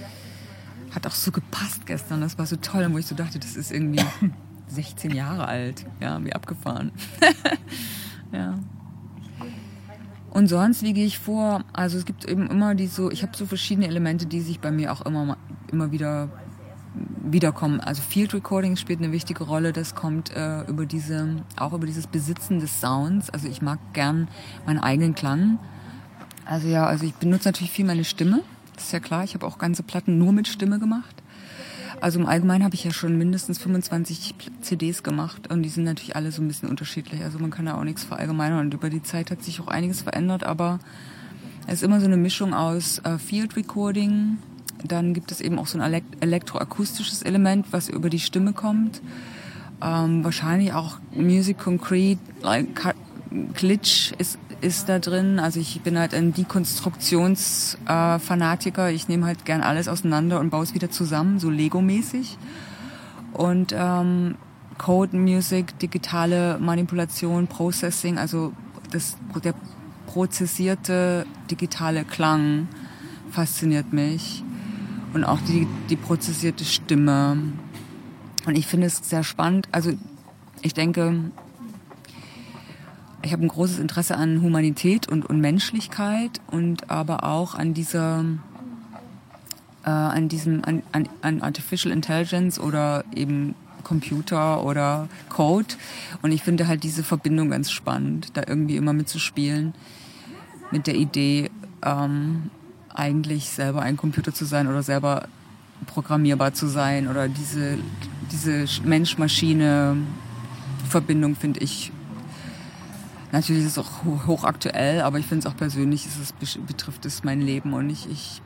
[0.92, 2.22] hat auch so gepasst gestern.
[2.22, 4.02] Das war so toll, wo ich so dachte, das ist irgendwie
[4.68, 5.86] 16 Jahre alt.
[6.00, 6.92] Ja, wie abgefahren.
[8.32, 8.60] ja.
[10.32, 11.64] Und sonst, wie gehe ich vor?
[11.72, 14.70] Also es gibt eben immer die so, ich habe so verschiedene Elemente, die sich bei
[14.70, 15.38] mir auch immer,
[15.72, 16.30] immer wieder
[17.24, 17.80] wiederkommen.
[17.80, 19.74] Also Field Recording spielt eine wichtige Rolle.
[19.74, 23.30] Das kommt äh, über diese, auch über dieses Besitzen des Sounds.
[23.30, 24.28] Also ich mag gern
[24.66, 25.60] meinen eigenen Klang.
[26.46, 28.42] Also ja, also ich benutze natürlich viel meine Stimme.
[28.76, 29.24] Das ist ja klar.
[29.24, 31.24] Ich habe auch ganze Platten nur mit Stimme gemacht.
[32.02, 36.16] Also im Allgemeinen habe ich ja schon mindestens 25 CDs gemacht und die sind natürlich
[36.16, 37.24] alle so ein bisschen unterschiedlich.
[37.24, 40.02] Also man kann da auch nichts verallgemeinern und über die Zeit hat sich auch einiges
[40.02, 40.80] verändert, aber
[41.68, 44.38] es ist immer so eine Mischung aus äh, Field Recording,
[44.84, 49.02] dann gibt es eben auch so ein elektroakustisches Element, was über die Stimme kommt.
[49.82, 52.94] Ähm, wahrscheinlich auch Music Concrete, like,
[53.54, 55.40] Glitch ist, ist da drin.
[55.40, 58.90] Also ich bin halt ein Dekonstruktionsfanatiker.
[58.90, 62.40] Ich nehme halt gern alles auseinander und baue es wieder zusammen, so Lego-mäßig.
[63.34, 64.38] Und ähm,
[64.78, 68.52] Code Music, digitale Manipulation, Processing, also
[68.92, 69.54] das, der
[70.08, 72.68] prozessierte digitale Klang
[73.30, 74.44] fasziniert mich
[75.14, 77.38] und auch die, die prozessierte Stimme.
[78.46, 79.68] Und ich finde es sehr spannend.
[79.72, 79.94] Also
[80.62, 81.32] ich denke,
[83.26, 88.24] ich habe ein großes Interesse an Humanität und, und Menschlichkeit und aber auch an dieser
[89.84, 95.74] äh, an diesem an, an, an Artificial Intelligence oder eben Computer oder Code.
[96.22, 99.74] Und ich finde halt diese Verbindung ganz spannend, da irgendwie immer mitzuspielen
[100.72, 101.52] mit der Idee,
[101.84, 102.52] ähm,
[102.94, 105.28] eigentlich selber ein Computer zu sein oder selber
[105.88, 107.80] programmierbar zu sein oder diese,
[108.32, 111.92] diese Mensch-Maschine-Verbindung finde ich
[113.36, 117.42] Natürlich ist es auch hochaktuell, aber ich finde es auch persönlich, es, betrifft es mein
[117.42, 118.42] Leben und ich, ich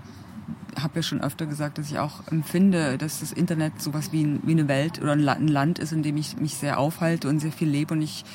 [0.82, 4.52] habe ja schon öfter gesagt, dass ich auch empfinde, dass das Internet sowas wie, wie
[4.52, 7.70] eine Welt oder ein Land ist, in dem ich mich sehr aufhalte und sehr viel
[7.70, 8.26] lebe und ich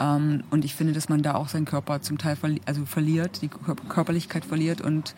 [0.00, 3.40] ähm, und ich finde, dass man da auch seinen Körper zum Teil verli also verliert,
[3.40, 5.14] die Körperlichkeit verliert und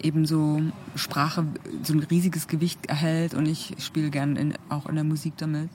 [0.00, 0.62] eben so
[0.94, 1.44] Sprache
[1.82, 5.70] so ein riesiges Gewicht erhält und ich spiele gern auch in der Musik damit.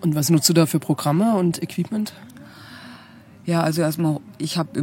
[0.00, 2.12] Und was nutzt du da für Programme und Equipment?
[3.44, 4.78] Ja, also erstmal, ich habe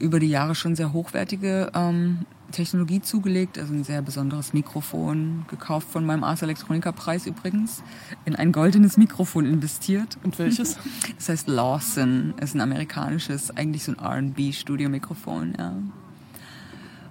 [0.00, 5.88] über die Jahre schon sehr hochwertige ähm, Technologie zugelegt, also ein sehr besonderes Mikrofon, gekauft
[5.88, 7.82] von meinem Ars Electronica Preis übrigens,
[8.24, 10.18] in ein goldenes Mikrofon investiert.
[10.24, 10.76] Und welches?
[11.16, 15.74] Das heißt Lawson, ist ein amerikanisches, eigentlich so ein R&B Studiomikrofon, ja.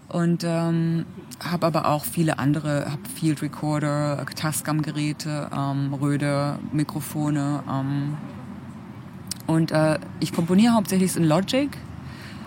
[0.10, 1.06] Und ähm,
[1.40, 7.64] habe aber auch viele andere, habe Field Recorder, Tascam Geräte, ähm, Röde Mikrofone.
[7.70, 8.18] Ähm,
[9.50, 11.70] und äh, ich komponiere hauptsächlich in Logic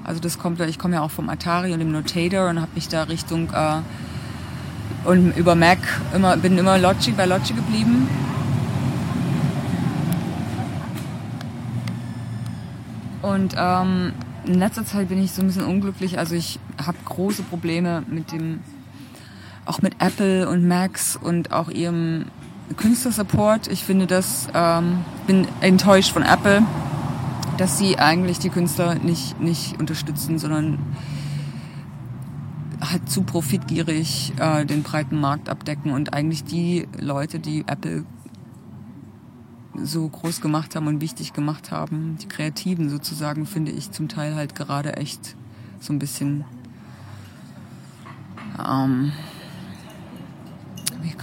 [0.04, 2.88] also das kommt, ich komme ja auch vom Atari und dem Notator und habe mich
[2.88, 3.80] da Richtung äh,
[5.04, 5.78] und über Mac
[6.14, 8.08] immer bin immer Logic bei Logic geblieben.
[13.20, 14.12] Und ähm,
[14.44, 16.18] in letzter Zeit bin ich so ein bisschen unglücklich.
[16.18, 18.60] Also ich habe große Probleme mit dem,
[19.64, 22.26] auch mit Apple und Macs und auch ihrem
[22.77, 23.68] Künstlersupport.
[23.68, 26.62] Ich finde das, ähm, bin enttäuscht von Apple
[27.57, 30.79] dass sie eigentlich die Künstler nicht, nicht unterstützen, sondern
[32.81, 38.05] halt zu profitgierig äh, den breiten Markt abdecken und eigentlich die Leute, die Apple
[39.77, 44.35] so groß gemacht haben und wichtig gemacht haben, die Kreativen sozusagen, finde ich zum Teil
[44.35, 45.37] halt gerade echt
[45.81, 46.44] so ein bisschen
[48.59, 49.12] ähm,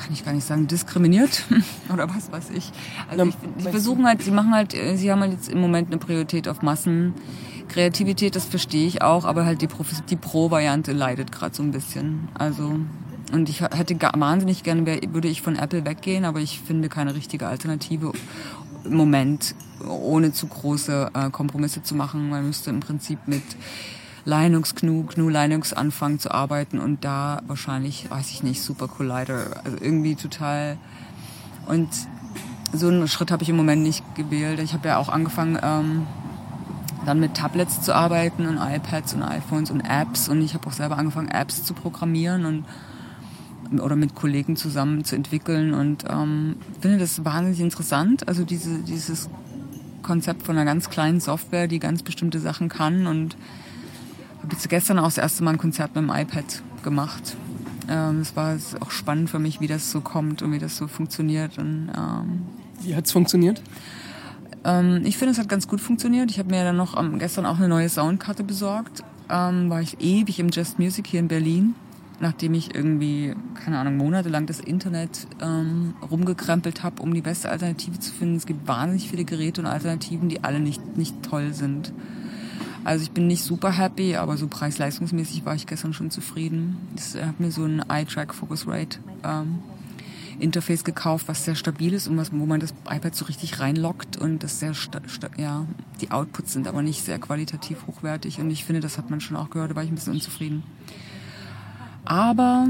[0.10, 1.44] kann ich gar nicht sagen, diskriminiert
[1.94, 2.72] oder was weiß ich.
[3.12, 5.90] Also ich, die versuchen halt, sie machen halt, äh, sie haben halt jetzt im Moment
[5.90, 7.14] eine Priorität auf Massen.
[7.68, 11.70] Kreativität, das verstehe ich auch, aber halt die, Pro, die Pro-Variante leidet gerade so ein
[11.72, 12.28] bisschen.
[12.34, 12.80] Also
[13.32, 17.46] und ich hätte wahnsinnig gerne, würde ich von Apple weggehen, aber ich finde keine richtige
[17.46, 18.12] Alternative
[18.84, 19.54] im Moment,
[19.88, 22.30] ohne zu große äh, Kompromisse zu machen.
[22.30, 23.44] Man müsste im Prinzip mit
[24.26, 30.16] GNU Linux anfangen zu arbeiten und da wahrscheinlich, weiß ich nicht, Super Collider, also irgendwie
[30.16, 30.78] total
[31.68, 31.90] und
[32.72, 34.60] so einen Schritt habe ich im Moment nicht gewählt.
[34.60, 36.08] Ich habe ja auch angefangen, ähm,
[37.06, 40.74] dann mit Tablets zu arbeiten und iPads und iPhones und Apps und ich habe auch
[40.74, 42.66] selber angefangen, Apps zu programmieren und
[43.82, 48.28] oder mit Kollegen zusammen zu entwickeln und ähm, finde das wahnsinnig interessant.
[48.28, 49.30] Also diese, dieses
[50.02, 53.38] Konzept von einer ganz kleinen Software, die ganz bestimmte Sachen kann und
[54.42, 57.36] habe jetzt gestern auch das erste Mal ein Konzert mit dem iPad gemacht.
[57.90, 60.88] Ähm, es war auch spannend für mich, wie das so kommt und wie das so
[60.88, 61.58] funktioniert.
[61.58, 62.42] Und, ähm,
[62.82, 63.62] wie hat's funktioniert?
[64.64, 66.32] Ähm, ich finde, es hat ganz gut funktioniert.
[66.32, 69.04] Ich habe mir dann noch ähm, gestern auch eine neue Soundkarte besorgt.
[69.30, 71.76] Ähm, war ich ewig im Just Music hier in Berlin
[72.20, 78.00] nachdem ich irgendwie, keine Ahnung, monatelang das Internet ähm, rumgekrempelt habe, um die beste Alternative
[78.00, 78.36] zu finden.
[78.36, 81.94] Es gibt wahnsinnig viele Geräte und Alternativen, die alle nicht, nicht toll sind.
[82.84, 86.78] Also ich bin nicht super happy, aber so preis-leistungsmäßig war ich gestern schon zufrieden.
[86.96, 89.60] Ich habe mir so ein iTrack Focusrite ähm,
[90.40, 94.18] Interface gekauft, was sehr stabil ist und was, wo man das iPad so richtig reinlockt
[94.18, 94.74] und das sehr,
[95.38, 95.66] ja,
[96.02, 99.36] die Outputs sind aber nicht sehr qualitativ hochwertig und ich finde, das hat man schon
[99.38, 100.64] auch gehört, da war ich ein bisschen unzufrieden.
[102.06, 102.68] Aber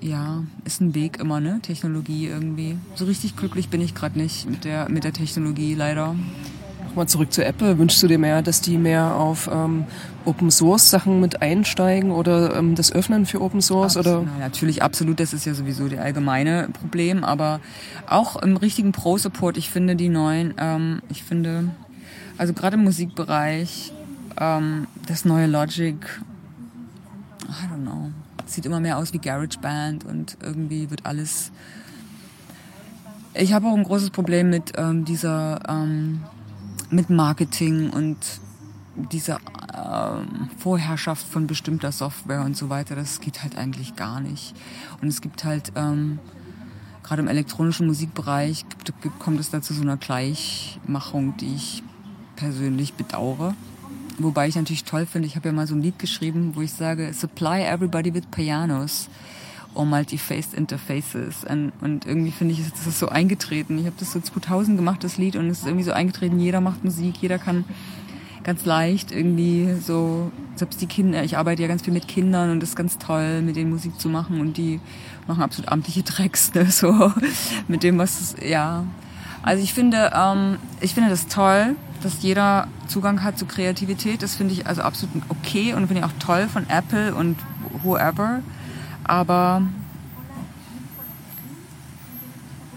[0.00, 1.60] ja, ist ein Weg immer, ne?
[1.62, 2.76] Technologie irgendwie.
[2.96, 6.16] So richtig glücklich bin ich gerade nicht mit der, mit der Technologie, leider.
[6.92, 7.78] Nochmal zurück zu Apple.
[7.78, 9.86] Wünschst du dir mehr, dass die mehr auf ähm,
[10.26, 13.96] Open Source Sachen mit einsteigen oder ähm, das öffnen für Open Source?
[13.96, 14.30] Absolut, oder?
[14.34, 15.18] Na, natürlich, absolut.
[15.18, 17.24] Das ist ja sowieso der allgemeine Problem.
[17.24, 17.60] Aber
[18.06, 21.70] auch im richtigen Pro-Support, ich finde die neuen, ähm, ich finde,
[22.36, 23.94] also gerade im Musikbereich,
[24.38, 25.96] ähm, das neue Logic
[27.48, 28.10] I don't know,
[28.44, 31.52] sieht immer mehr aus wie GarageBand und irgendwie wird alles.
[33.32, 36.20] Ich habe auch ein großes Problem mit ähm, dieser, ähm,
[36.92, 38.18] mit Marketing und
[38.94, 39.40] dieser
[39.74, 42.94] ähm, Vorherrschaft von bestimmter Software und so weiter.
[42.94, 44.54] Das geht halt eigentlich gar nicht.
[45.00, 46.18] Und es gibt halt ähm,
[47.02, 51.82] gerade im elektronischen Musikbereich gibt, kommt es da zu so einer Gleichmachung, die ich
[52.36, 53.54] persönlich bedauere.
[54.18, 56.72] Wobei ich natürlich toll finde, ich habe ja mal so ein Lied geschrieben, wo ich
[56.72, 59.08] sage, supply everybody with pianos
[59.74, 61.44] or multi-faced interfaces.
[61.44, 63.78] Und, und irgendwie finde ich, ist das so eingetreten.
[63.78, 66.60] Ich habe das so 2000 gemacht, das Lied, und es ist irgendwie so eingetreten, jeder
[66.60, 67.64] macht Musik, jeder kann
[68.44, 72.60] ganz leicht irgendwie so, selbst die Kinder, ich arbeite ja ganz viel mit Kindern und
[72.60, 74.80] das ist ganz toll, mit denen Musik zu machen und die
[75.28, 77.12] machen absolut amtliche Tracks, ne, so,
[77.68, 78.84] mit dem, was, ja.
[79.42, 84.22] Also ich finde, ähm, ich finde das toll, dass jeder Zugang hat zu Kreativität.
[84.22, 87.36] Das finde ich also absolut okay und finde ich auch toll von Apple und
[87.82, 88.40] whoever.
[89.04, 89.62] Aber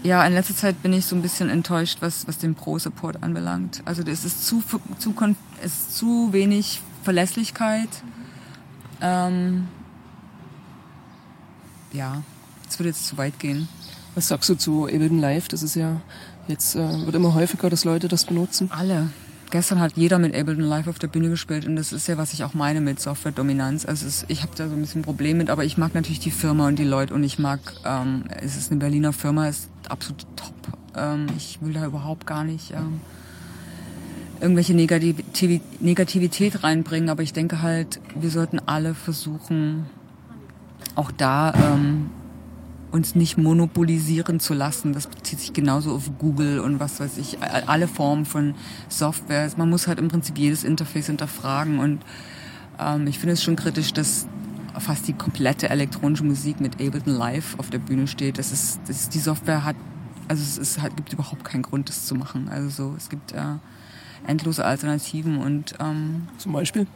[0.02, 3.82] ja, in letzter Zeit bin ich so ein bisschen enttäuscht, was, was den Pro-Support anbelangt.
[3.84, 4.62] Also es ist zu,
[4.98, 5.14] zu,
[5.62, 7.88] es ist zu wenig Verlässlichkeit.
[9.00, 9.68] Ähm,
[11.92, 12.22] ja,
[12.68, 13.68] es würde jetzt zu weit gehen.
[14.14, 15.48] Was sagst du zu Ableton Live?
[15.48, 16.00] Das ist ja
[16.48, 18.70] Jetzt äh, wird immer häufiger, dass Leute das benutzen.
[18.70, 19.10] Alle.
[19.50, 22.32] Gestern hat jeder mit Ableton Live auf der Bühne gespielt und das ist ja, was
[22.32, 23.86] ich auch meine mit Software-Dominanz.
[23.86, 26.18] Also ist, ich habe da so ein bisschen ein Problem mit, aber ich mag natürlich
[26.18, 29.68] die Firma und die Leute und ich mag, ähm, es ist eine Berliner Firma, ist
[29.88, 30.54] absolut top.
[30.96, 33.00] Ähm, ich will da überhaupt gar nicht ähm,
[34.40, 35.16] irgendwelche Negativ
[35.80, 39.86] Negativität reinbringen, aber ich denke halt, wir sollten alle versuchen,
[40.96, 42.10] auch da ähm,
[42.92, 44.92] uns nicht monopolisieren zu lassen.
[44.92, 48.54] Das bezieht sich genauso auf Google und was weiß ich, alle Formen von
[48.88, 49.50] Software.
[49.56, 52.00] Man muss halt im Prinzip jedes Interface hinterfragen und
[52.78, 54.26] ähm, ich finde es schon kritisch, dass
[54.78, 58.38] fast die komplette elektronische Musik mit Ableton Live auf der Bühne steht.
[58.38, 59.76] Das ist, das ist die Software hat,
[60.28, 62.48] also es ist, halt, gibt überhaupt keinen Grund, das zu machen.
[62.48, 63.40] Also so, es gibt äh,
[64.26, 66.86] endlose Alternativen und ähm, zum Beispiel.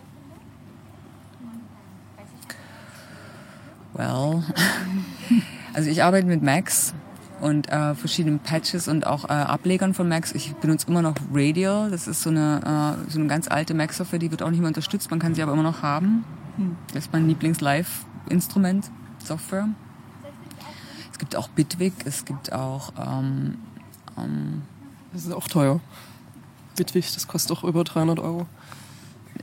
[3.95, 4.45] Well.
[5.73, 6.95] Also ich arbeite mit Macs
[7.41, 10.33] und äh, verschiedenen Patches und auch äh, Ablegern von Macs.
[10.33, 11.91] Ich benutze immer noch Radial.
[11.91, 14.68] Das ist so eine, äh, so eine ganz alte Mac-Software, die wird auch nicht mehr
[14.68, 15.11] unterstützt.
[15.11, 16.25] Man kann sie aber immer noch haben.
[16.89, 18.91] Das ist mein Lieblings-Live-Instrument,
[19.25, 19.68] Software.
[21.12, 22.93] Es gibt auch Bitwig, es gibt auch...
[22.99, 23.59] Ähm,
[24.18, 24.62] ähm,
[25.12, 25.81] das ist auch teuer.
[26.77, 28.47] Bitwig, das kostet auch über 300 Euro.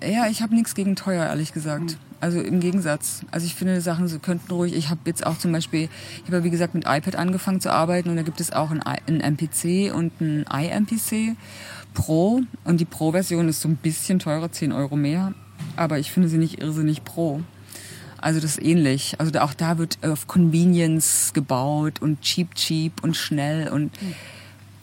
[0.01, 1.97] Ja, ich habe nichts gegen teuer, ehrlich gesagt.
[2.19, 3.21] Also im Gegensatz.
[3.31, 4.75] Also ich finde, Sachen so könnten ruhig.
[4.75, 7.71] Ich habe jetzt auch zum Beispiel, ich habe ja wie gesagt mit iPad angefangen zu
[7.71, 11.35] arbeiten und da gibt es auch ein, ein MPC und ein iMPC
[11.93, 15.33] Pro und die Pro-Version ist so ein bisschen teurer, 10 Euro mehr,
[15.75, 17.41] aber ich finde sie nicht irrsinnig Pro.
[18.19, 19.15] Also das ist ähnlich.
[19.19, 23.91] Also auch da wird auf Convenience gebaut und cheap, cheap und schnell und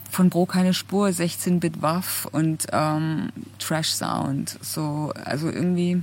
[0.09, 3.29] von Pro keine Spur, 16-Bit Waff und ähm,
[3.59, 4.57] Trash Sound.
[4.61, 6.01] So, also irgendwie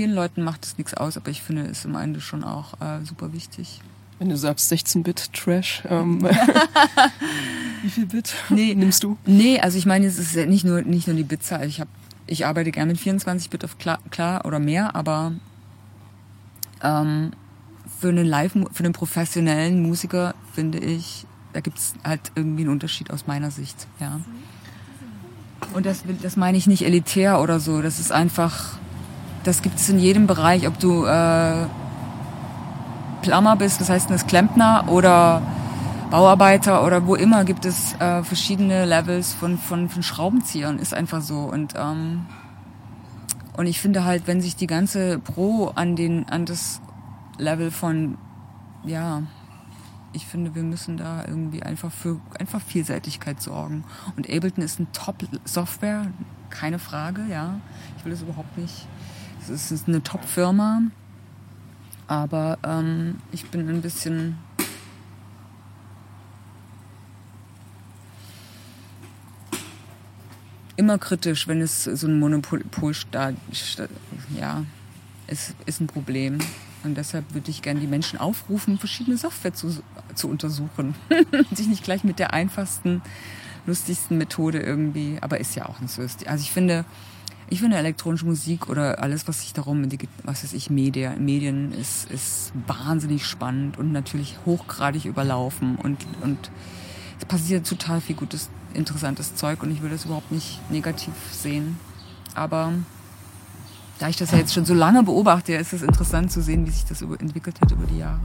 [0.00, 3.04] vielen Leuten macht es nichts aus, aber ich finde es im Ende schon auch äh,
[3.04, 3.82] super wichtig.
[4.18, 6.22] Wenn du sagst 16-Bit Trash, ähm,
[7.82, 9.18] wie viel Bit nee, nimmst du?
[9.26, 11.66] Nee, also ich meine, es ist nicht nur nicht nur die Bitzahl.
[11.66, 11.82] Ich
[12.26, 15.32] ich arbeite gerne mit 24 Bit auf klar, klar oder mehr, aber
[16.82, 17.32] ähm,
[18.00, 23.10] für einen Live für einen professionellen Musiker finde ich, da gibt's halt irgendwie einen Unterschied
[23.10, 24.18] aus meiner Sicht, ja.
[25.74, 27.82] Und das, das meine ich nicht elitär oder so.
[27.82, 28.78] Das ist einfach,
[29.44, 31.66] das gibt es in jedem Bereich, ob du äh,
[33.22, 35.42] Plummer bist, das heißt, bist Klempner oder
[36.10, 41.22] Bauarbeiter oder wo immer gibt es äh, verschiedene Levels von, von, von Schraubenziehern, ist einfach
[41.22, 41.40] so.
[41.40, 42.26] Und, ähm,
[43.56, 46.80] und ich finde halt, wenn sich die ganze Pro an, den, an das
[47.38, 48.18] Level von,
[48.84, 49.22] ja,
[50.12, 53.84] ich finde, wir müssen da irgendwie einfach für einfach Vielseitigkeit sorgen.
[54.16, 56.08] Und Ableton ist ein Top-Software,
[56.50, 57.60] keine Frage, ja.
[57.96, 58.86] Ich will das überhaupt nicht.
[59.48, 60.82] Es ist eine Top-Firma.
[62.06, 64.36] Aber ähm, ich bin ein bisschen
[70.76, 72.64] immer kritisch, wenn es so ein Monopol
[74.36, 74.64] ja,
[75.26, 76.38] ist, ist ein Problem.
[76.82, 79.82] Und deshalb würde ich gerne die Menschen aufrufen, verschiedene Software zu,
[80.14, 80.94] zu untersuchen.
[81.54, 83.02] Sich nicht gleich mit der einfachsten,
[83.66, 86.00] lustigsten Methode irgendwie, aber ist ja auch nicht so.
[86.02, 86.86] Also ich finde,
[87.50, 89.86] ich finde elektronische Musik oder alles, was sich darum,
[90.22, 96.50] was weiß ich, Media, Medien ist, ist wahnsinnig spannend und natürlich hochgradig überlaufen und, und
[97.18, 101.76] es passiert total viel gutes, interessantes Zeug und ich will das überhaupt nicht negativ sehen.
[102.36, 102.72] Aber
[103.98, 106.70] da ich das ja jetzt schon so lange beobachte, ist es interessant zu sehen, wie
[106.70, 108.20] sich das entwickelt hat über die Jahre.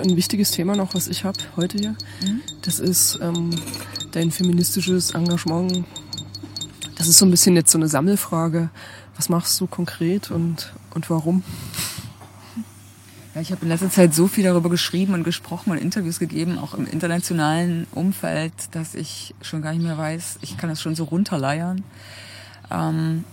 [0.00, 2.40] Ein wichtiges Thema noch, was ich habe heute hier, mhm.
[2.62, 3.50] das ist ähm,
[4.12, 5.84] dein feministisches Engagement.
[6.96, 8.70] Das ist so ein bisschen jetzt so eine Sammelfrage.
[9.16, 11.42] Was machst du konkret und, und warum?
[13.34, 16.58] Ja, ich habe in letzter Zeit so viel darüber geschrieben und gesprochen und Interviews gegeben,
[16.58, 20.94] auch im internationalen Umfeld, dass ich schon gar nicht mehr weiß, ich kann das schon
[20.94, 21.82] so runterleiern.
[22.70, 23.24] Ähm,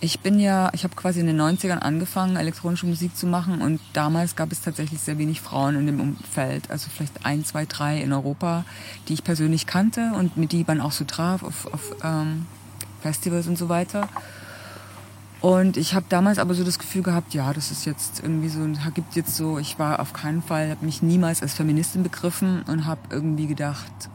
[0.00, 3.80] ich bin ja, ich habe quasi in den 90ern angefangen, elektronische Musik zu machen und
[3.92, 6.70] damals gab es tatsächlich sehr wenig Frauen in dem Umfeld.
[6.70, 8.64] Also vielleicht ein, zwei, drei in Europa,
[9.08, 12.46] die ich persönlich kannte und mit die man auch so traf auf, auf ähm,
[13.02, 14.08] Festivals und so weiter.
[15.40, 18.60] Und ich habe damals aber so das Gefühl gehabt, ja, das ist jetzt irgendwie so,
[18.94, 22.84] gibt jetzt so, ich war auf keinen Fall, habe mich niemals als Feministin begriffen und
[22.84, 24.09] habe irgendwie gedacht,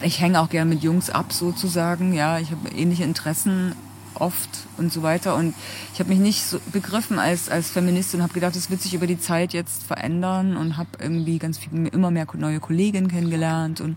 [0.00, 3.74] ich hänge auch gerne mit Jungs ab sozusagen, ja, ich habe ähnliche Interessen
[4.14, 5.54] oft und so weiter und
[5.94, 9.06] ich habe mich nicht so begriffen als als Feministin habe gedacht, es wird sich über
[9.06, 13.96] die Zeit jetzt verändern und habe irgendwie ganz viel immer mehr neue Kolleginnen kennengelernt und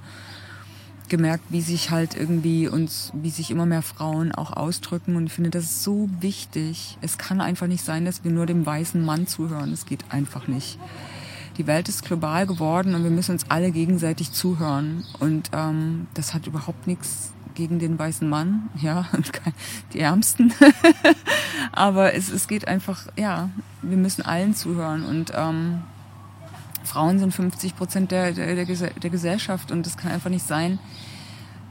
[1.09, 5.33] gemerkt, wie sich halt irgendwie uns, wie sich immer mehr Frauen auch ausdrücken und ich
[5.33, 6.97] finde das so wichtig.
[7.01, 9.73] Es kann einfach nicht sein, dass wir nur dem weißen Mann zuhören.
[9.73, 10.79] Es geht einfach nicht
[11.57, 15.05] die Welt ist global geworden und wir müssen uns alle gegenseitig zuhören.
[15.19, 19.07] Und ähm, das hat überhaupt nichts gegen den weißen Mann, ja,
[19.93, 20.53] die Ärmsten.
[21.71, 23.49] Aber es, es geht einfach, ja,
[23.81, 25.03] wir müssen allen zuhören.
[25.03, 25.81] Und ähm,
[26.83, 30.79] Frauen sind 50 Prozent der, der, der, der Gesellschaft und es kann einfach nicht sein,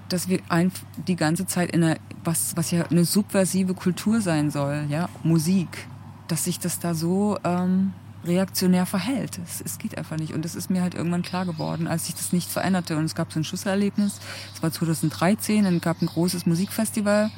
[0.08, 0.72] dass wir ein,
[1.06, 5.86] die ganze Zeit in einer, was, was ja eine subversive Kultur sein soll, ja, Musik,
[6.28, 7.92] dass sich das da so ähm,
[8.24, 9.38] reaktionär verhält.
[9.44, 10.34] Es, es geht einfach nicht.
[10.34, 12.96] Und das ist mir halt irgendwann klar geworden, als sich das nicht veränderte.
[12.96, 14.20] Und es gab so ein Schlüsselerlebnis.
[14.54, 17.30] Es war 2013, und es gab ein großes Musikfestival,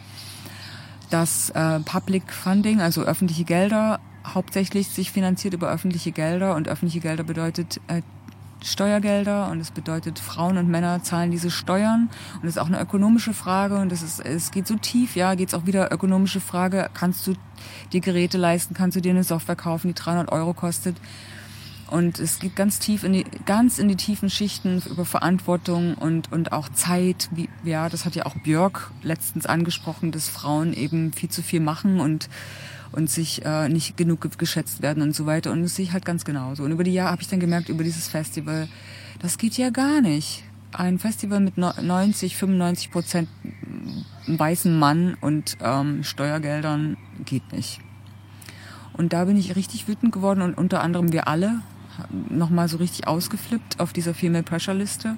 [1.11, 6.55] das äh, Public Funding, also öffentliche Gelder, hauptsächlich sich finanziert über öffentliche Gelder.
[6.55, 8.03] Und öffentliche Gelder bedeutet äh,
[8.65, 12.11] Steuergelder und es bedeutet, Frauen und Männer zahlen diese Steuern.
[12.35, 15.35] Und das ist auch eine ökonomische Frage und das ist, es geht so tief, ja,
[15.35, 17.35] geht es auch wieder ökonomische Frage, kannst du
[17.93, 20.97] dir Geräte leisten, kannst du dir eine Software kaufen, die 300 Euro kostet?
[21.93, 26.33] Und es geht ganz tief in die, ganz in die tiefen Schichten über Verantwortung und,
[26.33, 27.29] und auch Zeit.
[27.33, 31.61] Wie, ja, das hat ja auch Björk letztens angesprochen, dass Frauen eben viel zu viel
[31.61, 32.31] machen und
[32.93, 35.51] und sich äh, nicht genug geschätzt werden und so weiter.
[35.51, 36.63] Und das sehe ich halt ganz genauso.
[36.65, 38.69] Und über die Jahre habe ich dann gemerkt, über dieses Festival,
[39.21, 40.45] das geht ja gar nicht.
[40.73, 43.29] Ein Festival mit 90, 95 Prozent
[44.27, 47.81] weißen Mann und ähm, Steuergeldern geht nicht.
[48.95, 51.61] Und da bin ich richtig wütend geworden und unter anderem wir alle
[52.31, 55.17] nochmal so richtig ausgeflippt auf dieser Female Pressure Liste.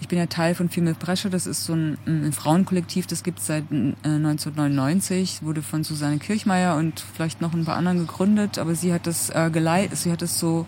[0.00, 3.40] Ich bin ja Teil von Female Pressure, das ist so ein, ein Frauenkollektiv, das gibt
[3.40, 8.58] es seit äh, 1999, wurde von Susanne Kirchmeier und vielleicht noch ein paar anderen gegründet,
[8.58, 10.66] aber sie hat das äh, geleitet, sie hat es so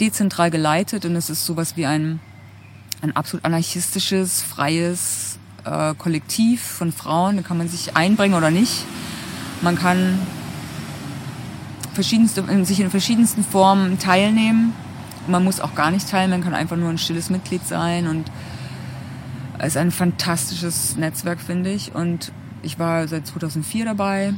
[0.00, 1.04] dezentral geleitet.
[1.04, 2.20] Und es ist sowas wie ein,
[3.02, 8.84] ein absolut anarchistisches, freies äh, Kollektiv von Frauen, da kann man sich einbringen oder nicht.
[9.60, 10.20] Man kann
[11.94, 14.72] verschiedenste, sich in verschiedensten Formen teilnehmen.
[15.26, 18.30] Man muss auch gar nicht teilen, man kann einfach nur ein stilles Mitglied sein und
[19.58, 21.94] es ist ein fantastisches Netzwerk, finde ich.
[21.94, 22.32] Und
[22.62, 24.34] ich war seit 2004 dabei.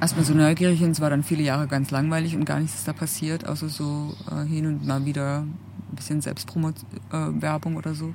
[0.00, 2.88] Erstmal so neugierig und es war dann viele Jahre ganz langweilig und gar nichts ist
[2.88, 8.12] da passiert, außer so äh, hin und mal wieder ein bisschen Selbstpromo-Werbung äh, oder so.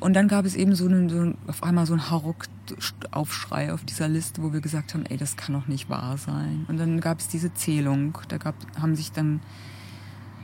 [0.00, 4.08] Und dann gab es eben so, einen, so auf einmal so einen Hauruck-Aufschrei auf dieser
[4.08, 6.66] Liste, wo wir gesagt haben, ey, das kann doch nicht wahr sein.
[6.68, 8.18] Und dann gab es diese Zählung.
[8.28, 9.40] Da gab, haben sich dann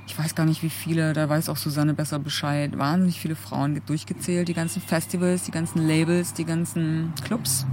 [0.07, 3.81] ich weiß gar nicht wie viele, da weiß auch Susanne besser Bescheid, wahnsinnig viele Frauen
[3.87, 7.67] durchgezählt, die ganzen Festivals, die ganzen Labels, die ganzen Clubs.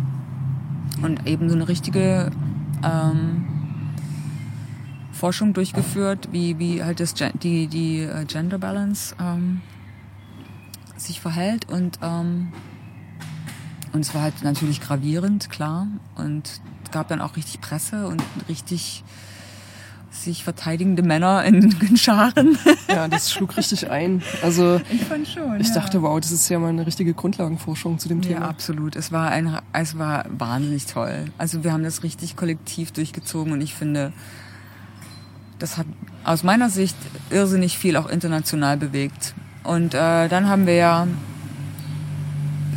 [1.01, 2.31] Und eben so eine richtige
[2.83, 3.45] ähm,
[5.11, 9.61] Forschung durchgeführt, wie, wie halt das, die, die äh, Gender Balance ähm,
[10.97, 11.69] sich verhält.
[11.69, 12.53] Und ähm,
[13.93, 15.87] und es war halt natürlich gravierend, klar.
[16.15, 19.03] Und es gab dann auch richtig Presse und richtig
[20.11, 22.57] sich verteidigende Männer in, in Scharen.
[22.89, 24.21] Ja, das schlug richtig ein.
[24.43, 25.59] Also ich fand schon.
[25.59, 25.75] Ich ja.
[25.75, 28.41] dachte, wow, das ist ja mal eine richtige Grundlagenforschung zu dem Thema.
[28.41, 28.95] Ja, absolut.
[28.95, 31.25] Es war ein, es war wahnsinnig toll.
[31.37, 34.11] Also wir haben das richtig kollektiv durchgezogen und ich finde,
[35.59, 35.87] das hat
[36.23, 36.97] aus meiner Sicht
[37.29, 39.33] irrsinnig viel auch international bewegt.
[39.63, 41.07] Und äh, dann haben wir ja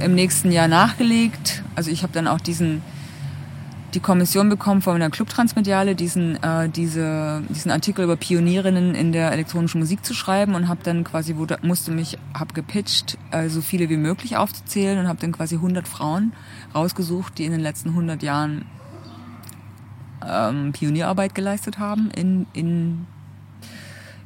[0.03, 1.63] im nächsten Jahr nachgelegt.
[1.75, 2.83] Also ich habe dann auch diesen
[3.95, 9.13] die Kommission bekommen von der Club Transmediale diesen, äh, diese, diesen Artikel über Pionierinnen in
[9.13, 13.49] der elektronischen Musik zu schreiben und habe dann quasi, wurde, musste mich, habe gepitcht, äh,
[13.49, 16.33] so viele wie möglich aufzuzählen und habe dann quasi 100 Frauen
[16.75, 18.65] rausgesucht, die in den letzten 100 Jahren
[20.27, 23.07] ähm, Pionierarbeit geleistet haben in, in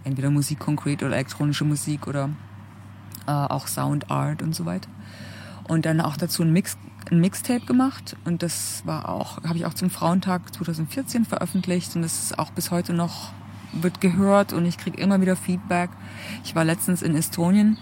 [0.05, 2.31] entweder Musik konkret oder elektronische Musik oder
[3.27, 4.89] äh, auch Sound Art und so weiter.
[5.64, 6.79] Und dann auch dazu einen Mix
[7.11, 12.03] ein Mixtape gemacht und das war auch, habe ich auch zum Frauentag 2014 veröffentlicht und
[12.03, 13.33] das ist auch bis heute noch
[13.73, 15.91] wird gehört und ich kriege immer wieder Feedback.
[16.45, 17.79] Ich war letztens in Estonien,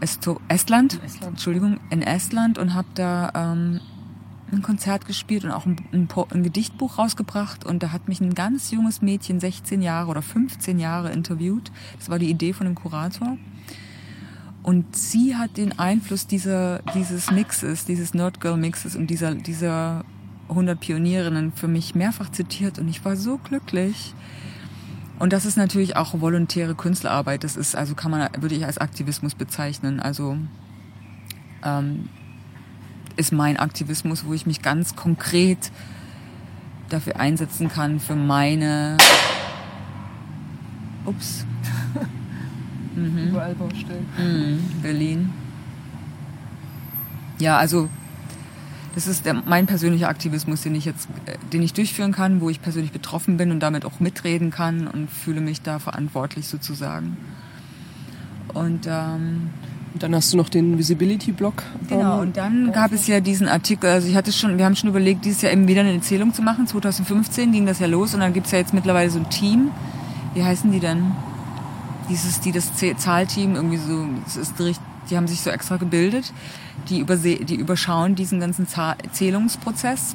[0.00, 3.80] Esto Estland, Estland, Entschuldigung, in Estland und habe da ähm,
[4.52, 8.34] ein Konzert gespielt und auch ein, ein, ein, Gedichtbuch rausgebracht und da hat mich ein
[8.34, 11.70] ganz junges Mädchen, 16 Jahre oder 15 Jahre interviewt.
[11.98, 13.36] Das war die Idee von dem Kurator.
[14.62, 20.04] Und sie hat den Einfluss dieser, dieses Mixes, dieses Nerdgirl-Mixes und dieser, dieser
[20.50, 24.14] 100 Pionierinnen für mich mehrfach zitiert und ich war so glücklich.
[25.18, 27.44] Und das ist natürlich auch volontäre Künstlerarbeit.
[27.44, 30.00] Das ist, also kann man, würde ich als Aktivismus bezeichnen.
[30.00, 30.36] Also
[31.64, 32.08] ähm,
[33.16, 35.70] ist mein Aktivismus, wo ich mich ganz konkret
[36.88, 38.96] dafür einsetzen kann, für meine.
[41.04, 41.44] Ups.
[43.00, 43.28] Mhm.
[43.28, 44.06] Überall Baustellen.
[44.18, 44.82] Mhm.
[44.82, 45.30] Berlin.
[47.38, 47.88] Ja, also
[48.94, 52.50] das ist der, mein persönlicher Aktivismus, den ich jetzt, äh, den ich durchführen kann, wo
[52.50, 57.16] ich persönlich betroffen bin und damit auch mitreden kann und fühle mich da verantwortlich sozusagen.
[58.52, 59.50] Und ähm,
[59.98, 61.62] dann hast du noch den Visibility-Blog.
[61.88, 64.76] Genau, ähm, und dann gab es ja diesen Artikel, also ich hatte schon, wir haben
[64.76, 66.66] schon überlegt, dieses Jahr eben wieder eine Erzählung zu machen.
[66.66, 69.70] 2015 ging das ja los und dann gibt es ja jetzt mittlerweile so ein Team.
[70.34, 71.12] Wie heißen die denn?
[72.10, 74.54] Dieses, die das Zahlteam irgendwie so, das ist
[75.08, 76.32] die haben sich so extra gebildet,
[76.88, 78.66] die, überse die überschauen diesen ganzen
[79.12, 80.14] Zählungsprozess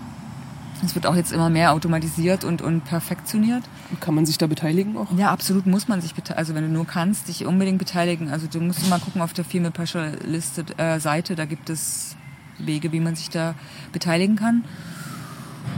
[0.83, 3.63] es wird auch jetzt immer mehr automatisiert und, und perfektioniert.
[3.99, 5.07] Kann man sich da beteiligen auch?
[5.17, 6.37] Ja, absolut muss man sich beteiligen.
[6.37, 8.29] Also wenn du nur kannst, dich unbedingt beteiligen.
[8.29, 12.15] Also du musst mal gucken auf der Female Pressure Listed äh, Seite, da gibt es
[12.57, 13.55] Wege, wie man sich da
[13.91, 14.63] beteiligen kann.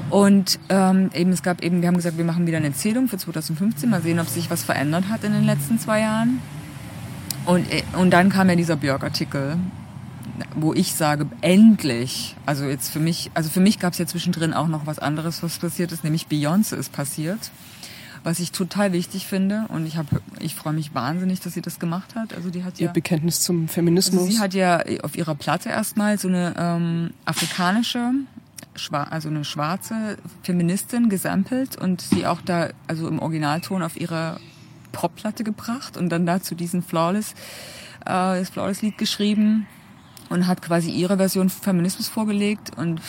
[0.09, 3.17] Und ähm, eben es gab eben, wir haben gesagt, wir machen wieder eine Erzählung für
[3.17, 6.39] 2015, mal sehen, ob sich was verändert hat in den letzten zwei Jahren.
[7.45, 9.57] Und, äh, und dann kam ja dieser Björk-Artikel
[10.55, 14.53] wo ich sage, endlich, also jetzt für mich, also für mich gab es ja zwischendrin
[14.53, 17.51] auch noch was anderes, was passiert ist, nämlich Beyoncé ist passiert,
[18.23, 21.79] was ich total wichtig finde und ich habe, ich freue mich wahnsinnig, dass sie das
[21.79, 22.33] gemacht hat.
[22.33, 24.21] Also die hat ihr ja Bekenntnis zum Feminismus.
[24.21, 28.11] Also sie hat ja auf ihrer Platte erstmal so eine ähm, afrikanische
[28.91, 34.39] also eine schwarze Feministin gesampelt und sie auch da, also im Originalton auf ihrer
[34.91, 37.33] Popplatte gebracht und dann dazu diesen Flawless,
[38.01, 39.67] äh, das Flawless-Lied geschrieben
[40.29, 43.01] und hat quasi ihre Version Feminismus vorgelegt und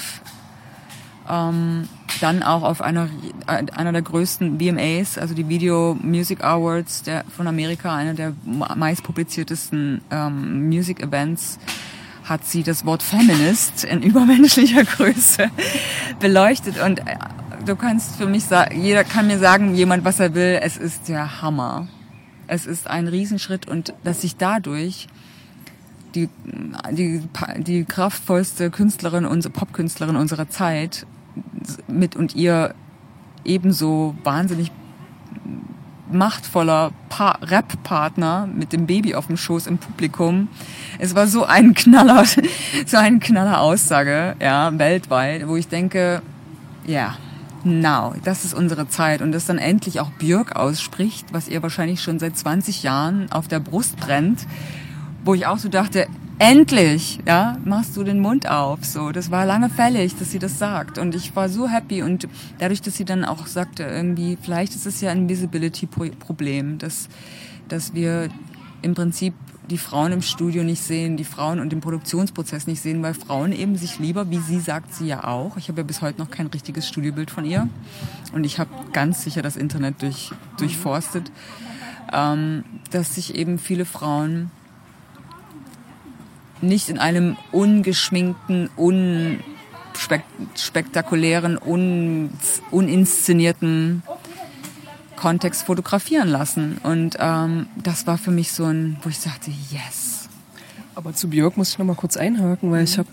[1.29, 1.89] ähm,
[2.21, 3.09] dann auch auf einer,
[3.47, 9.03] einer der größten VMAs, also die Video Music Awards der, von Amerika, einer der meist
[9.03, 11.59] publiziertesten ähm, Music Events,
[12.29, 15.51] hat sie das Wort Feminist in übermenschlicher Größe
[16.21, 17.17] beleuchtet und äh,
[17.65, 21.09] du kannst für mich sagen, jeder kann mir sagen, jemand was er will, es ist
[21.09, 21.89] der Hammer.
[22.47, 25.07] Es ist ein Riesenschritt und dass sich dadurch
[26.15, 26.29] die,
[26.93, 27.23] die,
[27.59, 31.07] die kraftvollste Künstlerin, unsere Popkünstlerin unserer Zeit
[31.87, 32.75] mit und ihr
[33.45, 34.73] ebenso wahnsinnig
[36.13, 36.93] machtvoller
[37.43, 40.49] Rap-Partner mit dem Baby auf dem Schoß im Publikum.
[40.99, 42.25] Es war so ein Knaller,
[42.87, 46.23] so ein Knaller Aussage, ja, weltweit, wo ich denke,
[46.87, 47.17] ja,
[47.65, 52.03] now, das ist unsere Zeit und das dann endlich auch Björk ausspricht, was ihr wahrscheinlich
[52.03, 54.47] schon seit 20 Jahren auf der Brust brennt
[55.29, 56.07] wo ich auch so dachte,
[56.39, 59.11] endlich, ja, machst du den Mund auf, so.
[59.11, 60.99] Das war lange fällig, dass sie das sagt.
[60.99, 62.29] Und ich war so happy und
[62.59, 67.09] dadurch, dass sie dann auch sagte, irgendwie, vielleicht ist es ja ein Visibility-Problem, dass,
[67.69, 68.29] dass wir
[68.83, 69.35] im Prinzip
[69.71, 73.53] die Frauen im Studio nicht sehen, die Frauen und den Produktionsprozess nicht sehen, weil Frauen
[73.53, 76.31] eben sich lieber, wie sie sagt sie ja auch, ich habe ja bis heute noch
[76.31, 77.69] kein richtiges Studiobild von ihr
[78.33, 81.31] und ich habe ganz sicher das Internet durch, durchforstet,
[82.13, 84.51] ähm, dass sich eben viele Frauen
[86.63, 92.31] nicht in einem ungeschminkten, unspektakulären, un,
[92.71, 94.03] uninszenierten
[95.17, 96.79] Kontext fotografieren lassen.
[96.83, 100.29] Und ähm, das war für mich so ein, wo ich sagte, yes.
[100.95, 102.85] Aber zu Björk muss ich noch mal kurz einhaken, weil mhm.
[102.85, 103.09] ich habe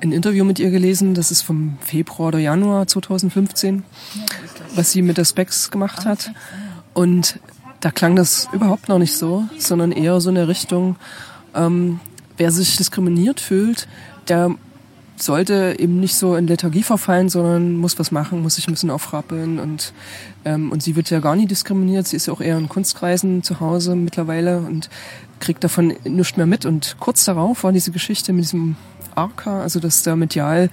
[0.00, 3.84] ein Interview mit ihr gelesen, das ist vom Februar oder Januar 2015,
[4.74, 6.32] was sie mit der Specs gemacht hat.
[6.94, 7.38] Und
[7.80, 10.96] da klang das überhaupt noch nicht so, sondern eher so in der Richtung,
[11.54, 12.00] ähm,
[12.40, 13.86] wer sich diskriminiert fühlt,
[14.28, 14.54] der
[15.16, 18.90] sollte eben nicht so in Lethargie verfallen, sondern muss was machen, muss sich ein bisschen
[18.90, 19.92] aufrappeln und
[20.46, 22.08] ähm, und sie wird ja gar nicht diskriminiert.
[22.08, 24.88] Sie ist ja auch eher in Kunstkreisen zu Hause mittlerweile und
[25.38, 26.64] kriegt davon nichts mehr mit.
[26.64, 28.76] Und kurz darauf war diese Geschichte mit diesem
[29.14, 30.70] Arca, also dass da medial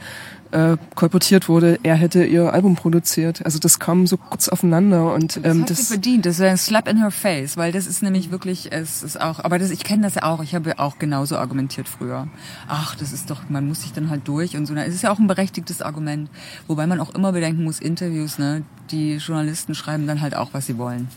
[0.52, 3.46] äh, kolportiert wurde, er hätte ihr Album produziert.
[3.46, 6.26] Also das kam so kurz aufeinander und ähm, das hat sie verdient.
[6.26, 9.44] Das ist ein Slap in her face, weil das ist nämlich wirklich, es ist auch,
[9.44, 10.42] aber das, ich kenne das ja auch.
[10.44, 12.28] Ich habe auch genauso argumentiert früher.
[12.68, 14.74] Ach, das ist doch, man muss sich dann halt durch und so.
[14.76, 16.30] Es ist ja auch ein berechtigtes Argument,
[16.68, 20.66] wobei man auch immer bedenken muss, Interviews, ne, die Journalisten schreiben dann halt auch, was
[20.66, 21.08] sie wollen.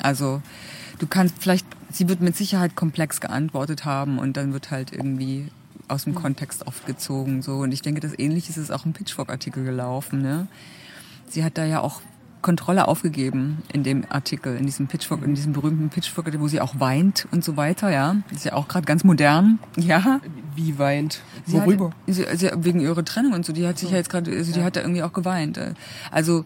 [0.00, 0.42] Also
[0.98, 5.48] du kannst vielleicht, sie wird mit Sicherheit komplex geantwortet haben und dann wird halt irgendwie
[5.92, 7.42] aus dem Kontext oft gezogen.
[7.42, 7.58] So.
[7.58, 10.20] Und ich denke, das Ähnliche ist auch im Pitchfork-Artikel gelaufen.
[10.20, 10.46] Ne?
[11.28, 12.00] Sie hat da ja auch
[12.42, 16.78] Kontrolle aufgegeben in dem Artikel, in diesem Pitchfork, in diesem berühmten Pitchfork, wo sie auch
[16.80, 18.16] weint und so weiter, ja.
[18.32, 20.20] Ist ja auch gerade ganz modern, ja.
[20.54, 21.22] Wie weint?
[21.46, 21.86] Sie Worüber?
[21.86, 23.52] Hat, sie, sie, wegen ihrer Trennung und so.
[23.52, 24.64] Die hat sich ja jetzt gerade, also die ja.
[24.66, 25.58] hat da irgendwie auch geweint.
[26.10, 26.44] Also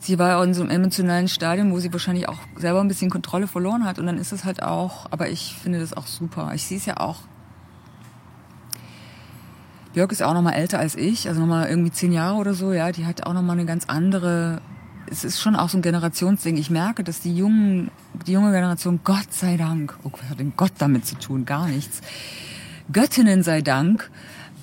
[0.00, 3.46] sie war in so einem emotionalen Stadium, wo sie wahrscheinlich auch selber ein bisschen Kontrolle
[3.46, 3.98] verloren hat.
[3.98, 6.52] Und dann ist es halt auch, aber ich finde das auch super.
[6.54, 7.20] Ich sehe es ja auch
[9.92, 12.54] Björk ist auch noch mal älter als ich, also noch mal irgendwie zehn Jahre oder
[12.54, 12.92] so, ja.
[12.92, 14.60] Die hat auch noch mal eine ganz andere.
[15.10, 16.58] Es ist schon auch so ein Generationsding.
[16.58, 17.90] Ich merke, dass die jungen,
[18.26, 21.46] die junge Generation, Gott sei Dank, oh, was hat denn Gott damit zu tun?
[21.46, 22.02] Gar nichts.
[22.92, 24.10] Göttinnen sei Dank,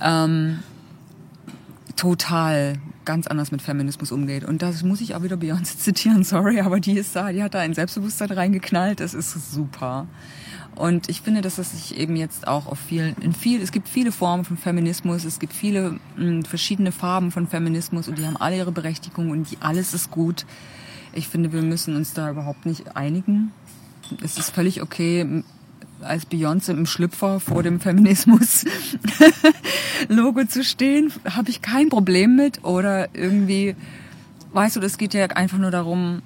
[0.01, 0.59] ähm,
[1.95, 4.43] total ganz anders mit Feminismus umgeht.
[4.43, 7.53] Und das muss ich auch wieder Beyoncé zitieren, sorry, aber die ist da, die hat
[7.53, 10.07] da ein Selbstbewusstsein reingeknallt, das ist super.
[10.75, 13.87] Und ich finde, dass es sich eben jetzt auch auf vielen, in viel, es gibt
[13.87, 18.25] viele Formen von Feminismus, es gibt viele mh, hm, verschiedene Farben von Feminismus und die
[18.25, 20.45] haben alle ihre Berechtigung und die, alles ist gut.
[21.13, 23.53] Ich finde, wir müssen uns da überhaupt nicht einigen.
[24.21, 25.43] Es ist völlig okay,
[26.01, 32.65] als Beyoncé im Schlüpfer vor dem Feminismus-Logo zu stehen, habe ich kein Problem mit.
[32.65, 33.77] Oder irgendwie,
[34.51, 36.21] weißt du, das geht ja einfach nur darum,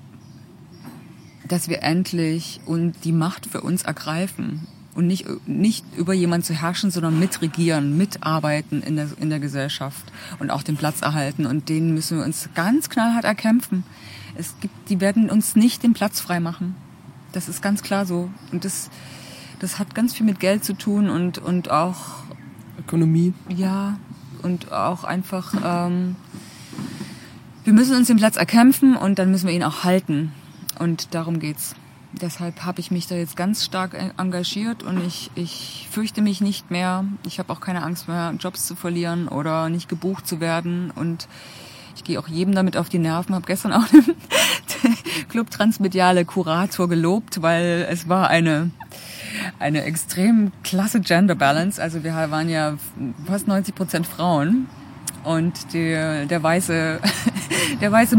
[1.50, 6.54] dass wir endlich und die Macht für uns ergreifen und nicht, nicht über jemanden zu
[6.54, 11.46] herrschen, sondern mitregieren, mitarbeiten in der, in der Gesellschaft und auch den Platz erhalten.
[11.46, 13.84] Und den müssen wir uns ganz knallhart erkämpfen.
[14.36, 16.76] Es gibt, die werden uns nicht den Platz frei machen.
[17.32, 18.30] Das ist ganz klar so.
[18.52, 18.90] Und das,
[19.60, 22.24] das hat ganz viel mit Geld zu tun und, und auch
[22.78, 23.34] Ökonomie.
[23.50, 23.98] Ja,
[24.42, 26.16] und auch einfach, ähm,
[27.64, 30.32] wir müssen uns den Platz erkämpfen und dann müssen wir ihn auch halten.
[30.80, 31.76] Und darum geht's.
[32.12, 36.72] Deshalb habe ich mich da jetzt ganz stark engagiert und ich, ich fürchte mich nicht
[36.72, 37.06] mehr.
[37.24, 40.90] Ich habe auch keine Angst mehr, Jobs zu verlieren oder nicht gebucht zu werden.
[40.90, 41.28] Und
[41.96, 43.36] ich gehe auch jedem damit auf die Nerven.
[43.36, 44.04] Habe gestern auch den
[45.30, 48.72] Club Transmediale Kurator gelobt, weil es war eine
[49.60, 51.82] eine extrem klasse Gender Balance.
[51.82, 52.78] Also wir waren ja
[53.26, 54.68] fast 90 Prozent Frauen
[55.24, 57.00] und der, der weiße,
[57.82, 58.18] der weiße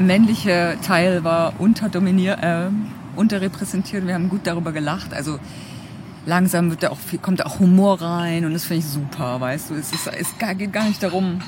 [0.00, 2.68] männliche Teil war unterdominiert, äh,
[3.16, 4.06] unterrepräsentiert.
[4.06, 5.14] Wir haben gut darüber gelacht.
[5.14, 5.38] Also
[6.26, 9.40] langsam wird da auch viel, kommt da auch Humor rein und das finde ich super,
[9.40, 9.74] weißt du.
[9.74, 11.40] Es, ist, es geht gar nicht darum,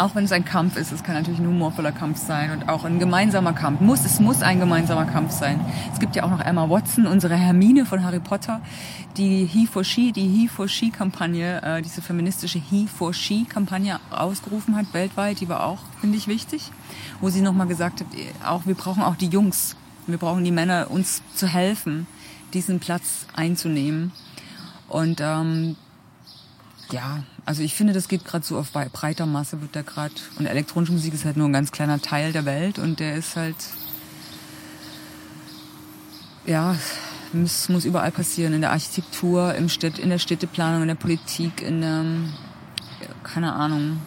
[0.00, 2.84] auch wenn es ein Kampf ist, es kann natürlich ein humorvoller Kampf sein und auch
[2.84, 3.80] ein gemeinsamer Kampf.
[3.80, 5.60] Muss, es muss ein gemeinsamer Kampf sein.
[5.92, 8.60] Es gibt ja auch noch Emma Watson, unsere Hermine von Harry Potter,
[9.16, 13.44] die He for She, die He for She Kampagne, äh, diese feministische He for She
[13.44, 15.40] Kampagne ausgerufen hat weltweit.
[15.40, 16.72] Die war auch, finde ich, wichtig,
[17.20, 18.06] wo sie nochmal gesagt hat,
[18.44, 19.76] auch wir brauchen auch die Jungs,
[20.06, 22.06] wir brauchen die Männer, uns zu helfen,
[22.54, 24.12] diesen Platz einzunehmen.
[24.88, 25.76] Und ähm,
[26.90, 30.14] ja, also ich finde, das geht gerade so auf breiter Masse, wird da gerade.
[30.38, 33.36] Und elektronische Musik ist halt nur ein ganz kleiner Teil der Welt und der ist
[33.36, 33.56] halt.
[36.46, 36.74] Ja,
[37.44, 38.52] es muss überall passieren.
[38.54, 42.04] In der Architektur, im Städt, in der Städteplanung, in der Politik, in der.
[43.22, 43.98] Keine Ahnung.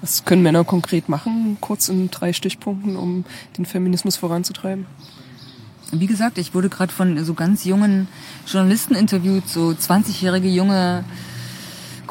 [0.00, 3.24] Was können Männer konkret machen, kurz in drei Stichpunkten, um
[3.58, 4.86] den Feminismus voranzutreiben?
[5.92, 8.08] Wie gesagt, ich wurde gerade von so ganz jungen
[8.46, 11.04] Journalisten interviewt, so 20-jährige junge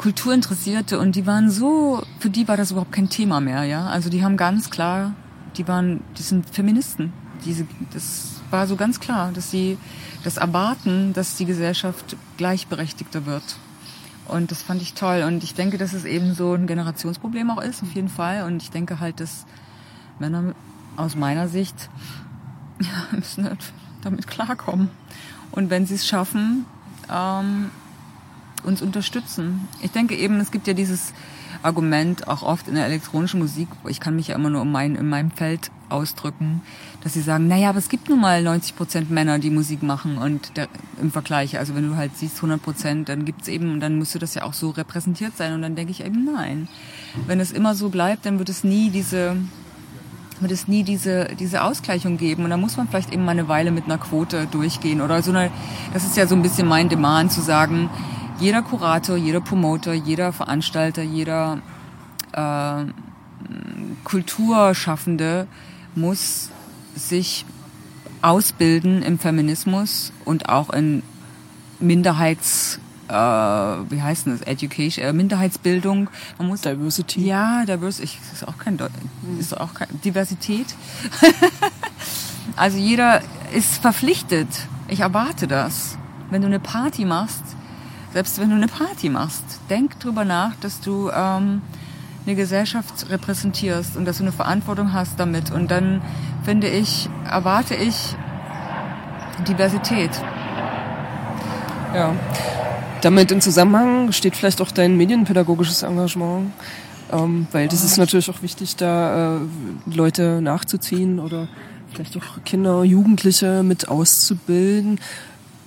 [0.00, 3.84] Kulturinteressierte und die waren so, für die war das überhaupt kein Thema mehr, ja.
[3.84, 5.12] Also die haben ganz klar,
[5.58, 7.12] die waren, die sind Feministen.
[7.44, 9.76] Diese, das war so ganz klar, dass sie
[10.24, 13.42] das erwarten, dass die Gesellschaft gleichberechtigter wird.
[14.26, 15.22] Und das fand ich toll.
[15.26, 18.44] Und ich denke, dass es eben so ein Generationsproblem auch ist, auf jeden Fall.
[18.44, 19.44] Und ich denke halt, dass
[20.18, 20.54] Männer
[20.96, 21.90] aus meiner Sicht
[22.80, 23.58] ja, müssen halt
[24.00, 24.88] damit klarkommen.
[25.52, 26.64] Und wenn sie es schaffen,
[27.12, 27.70] ähm,
[28.64, 29.68] uns unterstützen.
[29.82, 31.12] Ich denke eben, es gibt ja dieses
[31.62, 34.96] Argument auch oft in der elektronischen Musik, ich kann mich ja immer nur in, mein,
[34.96, 36.62] in meinem Feld ausdrücken,
[37.02, 40.18] dass sie sagen, naja, aber es gibt nun mal 90 Prozent Männer, die Musik machen
[40.18, 40.68] und der,
[41.00, 44.34] im Vergleich, also wenn du halt siehst 100 Prozent, dann gibt's eben, dann müsste das
[44.34, 46.68] ja auch so repräsentiert sein und dann denke ich eben, nein.
[47.26, 49.36] Wenn es immer so bleibt, dann wird es nie diese,
[50.40, 52.44] wird es nie diese, diese Ausgleichung geben.
[52.44, 55.30] Und da muss man vielleicht eben mal eine Weile mit einer Quote durchgehen oder so
[55.30, 55.50] eine,
[55.92, 57.90] das ist ja so ein bisschen mein Demand zu sagen,
[58.40, 61.58] jeder Kurator, jeder Promoter, jeder Veranstalter, jeder
[62.32, 62.84] äh,
[64.04, 65.46] Kulturschaffende
[65.94, 66.50] muss
[66.96, 67.44] sich
[68.22, 71.02] ausbilden im Feminismus und auch in
[71.78, 74.42] Minderheits äh, wie heißt das?
[74.42, 76.08] Education äh, Minderheitsbildung.
[76.38, 77.26] Man muss Diversity.
[77.26, 78.88] Ja Diversity ist auch kein Deu
[79.38, 80.66] ist auch kein Diversität?
[82.56, 83.22] Also jeder
[83.54, 84.48] ist verpflichtet.
[84.88, 85.96] Ich erwarte das.
[86.30, 87.44] Wenn du eine Party machst
[88.12, 91.62] selbst wenn du eine Party machst denk drüber nach dass du ähm,
[92.26, 95.50] eine Gesellschaft repräsentierst und dass du eine Verantwortung hast damit.
[95.50, 96.02] Und dann
[96.44, 98.14] finde ich erwarte ich
[99.48, 100.10] Diversität.
[101.94, 102.14] Ja.
[103.00, 106.52] Damit im Zusammenhang steht vielleicht auch dein medienpädagogisches Engagement.
[107.10, 109.40] Ähm, weil das ist natürlich auch wichtig da äh,
[109.86, 111.48] Leute nachzuziehen oder
[111.92, 115.00] vielleicht auch Kinder Jugendliche mit auszubilden.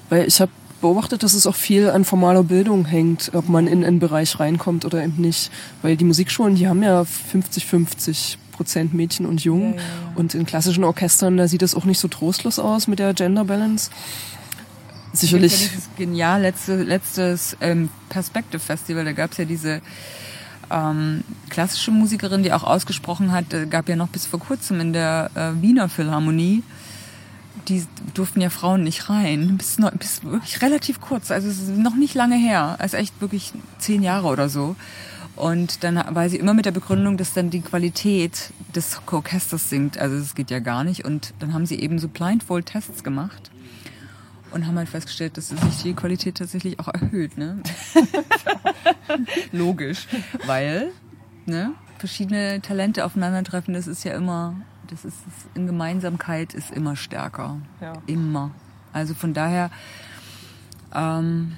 [0.09, 0.51] Weil ich habe
[0.83, 4.83] beobachtet, dass es auch viel an formaler Bildung hängt, ob man in einen Bereich reinkommt
[4.83, 5.49] oder eben nicht.
[5.81, 9.75] Weil die Musikschulen, die haben ja 50, 50 Prozent Mädchen und Jungen.
[9.75, 10.13] Ja, ja, ja.
[10.15, 13.45] Und in klassischen Orchestern, da sieht es auch nicht so trostlos aus mit der Gender
[13.45, 13.89] Balance.
[15.13, 15.63] Sicherlich.
[15.63, 19.81] Ja genial, letzte, letztes ähm, Perspective Festival, da gab es ja diese
[20.69, 24.91] ähm, klassische Musikerin, die auch ausgesprochen hat, äh, gab ja noch bis vor kurzem in
[24.91, 26.61] der äh, Wiener Philharmonie
[27.67, 29.57] die durften ja Frauen nicht rein.
[29.57, 33.53] Bis, bis wirklich relativ kurz, also es ist noch nicht lange her, also echt wirklich
[33.79, 34.75] zehn Jahre oder so.
[35.35, 39.97] Und dann war sie immer mit der Begründung, dass dann die Qualität des Orchesters sinkt.
[39.97, 41.05] Also es geht ja gar nicht.
[41.05, 43.49] Und dann haben sie eben so Blindfold-Tests gemacht
[44.51, 47.37] und haben halt festgestellt, dass sich die Qualität tatsächlich auch erhöht.
[47.37, 47.61] Ne?
[49.51, 50.07] Logisch,
[50.45, 50.91] weil
[51.47, 54.55] ne, verschiedene Talente aufeinandertreffen, das ist ja immer
[54.93, 55.17] das ist
[55.55, 57.57] in Gemeinsamkeit ist immer stärker.
[57.81, 57.93] Ja.
[58.05, 58.51] Immer.
[58.93, 59.71] Also von daher.
[60.93, 61.57] Ähm,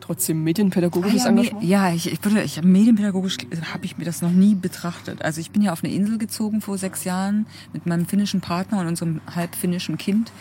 [0.00, 1.64] Trotzdem medienpädagogisches ah, ja, Engagement?
[1.64, 3.36] Ja, ich, ich, würde, ich medienpädagogisch
[3.72, 5.22] habe ich mir das noch nie betrachtet.
[5.22, 8.80] Also ich bin ja auf eine Insel gezogen vor sechs Jahren mit meinem finnischen Partner
[8.80, 10.32] und unserem halb finnischen Kind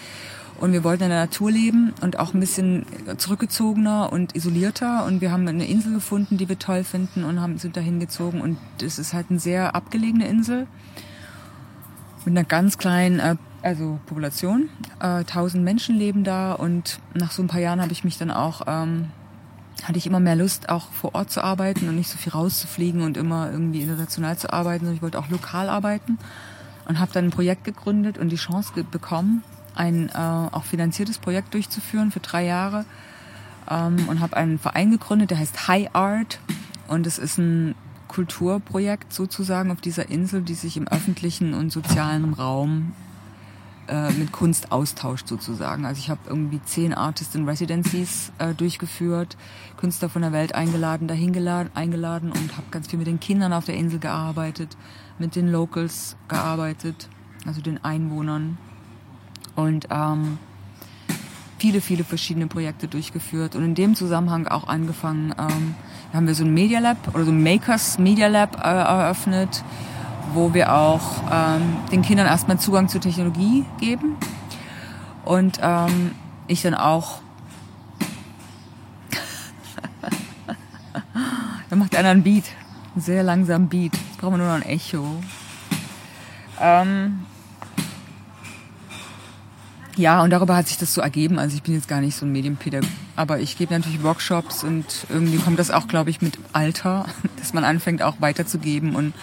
[0.60, 2.86] und wir wollten in der Natur leben und auch ein bisschen
[3.18, 5.06] zurückgezogener und isolierter.
[5.06, 8.42] Und wir haben eine Insel gefunden, die wir toll finden und haben, sind dahin gezogen.
[8.42, 10.68] Und es ist halt eine sehr abgelegene Insel
[12.26, 14.70] mit einer ganz kleinen äh, also Population.
[15.00, 18.32] Äh, tausend Menschen leben da und nach so ein paar Jahren habe ich mich dann
[18.32, 19.08] auch, ähm,
[19.84, 23.02] hatte ich immer mehr Lust, auch vor Ort zu arbeiten und nicht so viel rauszufliegen
[23.02, 24.88] und immer irgendwie international zu arbeiten.
[24.88, 26.18] Und ich wollte auch lokal arbeiten
[26.88, 29.44] und habe dann ein Projekt gegründet und die Chance bekommen,
[29.80, 32.86] ein äh, auch finanziertes Projekt durchzuführen für drei Jahre
[33.70, 36.40] ähm, und habe einen Verein gegründet, der heißt High Art
[36.88, 37.76] und es ist ein
[38.10, 42.94] Kulturprojekt sozusagen auf dieser Insel, die sich im öffentlichen und sozialen Raum
[43.88, 45.86] äh, mit Kunst austauscht sozusagen.
[45.86, 49.38] Also ich habe irgendwie zehn Artist in Residencies äh, durchgeführt,
[49.78, 53.54] Künstler von der Welt eingeladen, dahin geladen, eingeladen und habe ganz viel mit den Kindern
[53.54, 54.76] auf der Insel gearbeitet,
[55.20, 57.08] mit den Locals gearbeitet,
[57.46, 58.58] also den Einwohnern
[59.60, 60.40] und ähm,
[61.58, 65.76] viele, viele verschiedene Projekte durchgeführt und in dem Zusammenhang auch angefangen, ähm,
[66.14, 69.64] haben wir so ein Media Lab oder so ein Makers Media Lab äh, eröffnet,
[70.34, 71.02] wo wir auch
[71.32, 74.16] ähm, den Kindern erstmal Zugang zur Technologie geben
[75.26, 76.12] und ähm,
[76.48, 77.22] ich dann auch
[81.70, 82.46] da macht einer einen Beat,
[82.96, 83.94] einen sehr langsamen Beat.
[83.94, 85.06] Jetzt brauchen wir nur noch ein Echo.
[86.62, 87.26] Ähm,
[90.00, 91.40] ja, und darüber hat sich das so ergeben.
[91.40, 94.86] Also ich bin jetzt gar nicht so ein Medienpädagoge, aber ich gebe natürlich Workshops und
[95.10, 97.06] irgendwie kommt das auch, glaube ich, mit Alter,
[97.38, 98.96] dass man anfängt auch weiterzugeben.
[98.96, 99.14] Und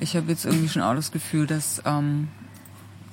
[0.00, 2.28] ich habe jetzt irgendwie schon auch das Gefühl, dass, ähm,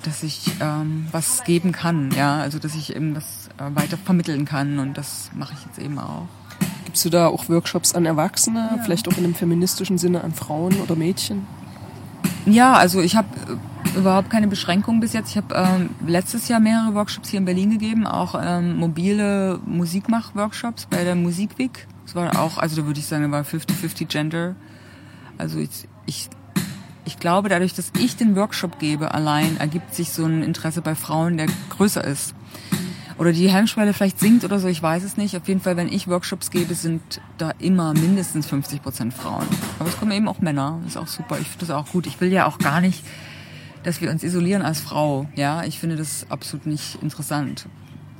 [0.02, 2.10] dass ich ähm, was geben kann.
[2.16, 5.78] Ja, also dass ich eben was äh, weiter vermitteln kann und das mache ich jetzt
[5.78, 6.26] eben auch.
[6.86, 8.82] Gibst du da auch Workshops an Erwachsene, ja.
[8.82, 11.46] vielleicht auch in einem feministischen Sinne an Frauen oder Mädchen?
[12.46, 13.56] Ja, also ich habe äh,
[13.96, 15.30] überhaupt keine Beschränkungen bis jetzt.
[15.30, 20.86] Ich habe ähm, letztes Jahr mehrere Workshops hier in Berlin gegeben, auch ähm, mobile Musikmach-Workshops
[20.86, 21.86] bei der Musikweek.
[22.04, 24.56] Das war auch, also da würde ich sagen, da war 50-50 Gender.
[25.38, 26.28] Also ich, ich,
[27.04, 30.94] ich glaube, dadurch, dass ich den Workshop gebe, allein ergibt sich so ein Interesse bei
[30.94, 32.34] Frauen, der größer ist
[33.18, 35.36] oder die Hemmschwelle vielleicht sinkt oder so, ich weiß es nicht.
[35.36, 39.46] Auf jeden Fall, wenn ich Workshops gebe, sind da immer mindestens 50 Prozent Frauen.
[39.78, 40.80] Aber es kommen eben auch Männer.
[40.86, 41.38] Ist auch super.
[41.40, 42.06] Ich finde das auch gut.
[42.06, 43.04] Ich will ja auch gar nicht,
[43.82, 45.26] dass wir uns isolieren als Frau.
[45.34, 47.66] Ja, ich finde das absolut nicht interessant.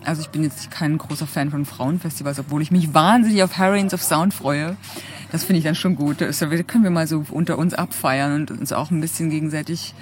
[0.04, 3.94] Also ich bin jetzt kein großer Fan von Frauenfestivals, obwohl ich mich wahnsinnig auf Heroines
[3.94, 4.76] of Sound freue.
[5.30, 6.20] Das finde ich dann schon gut.
[6.20, 9.94] Das können wir mal so unter uns abfeiern und uns auch ein bisschen gegenseitig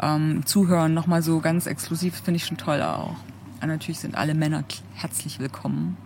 [0.00, 0.94] ähm, zuhören.
[0.94, 3.16] Nochmal so ganz exklusiv, finde ich schon toll auch.
[3.60, 5.96] Und natürlich sind alle Männer herzlich willkommen.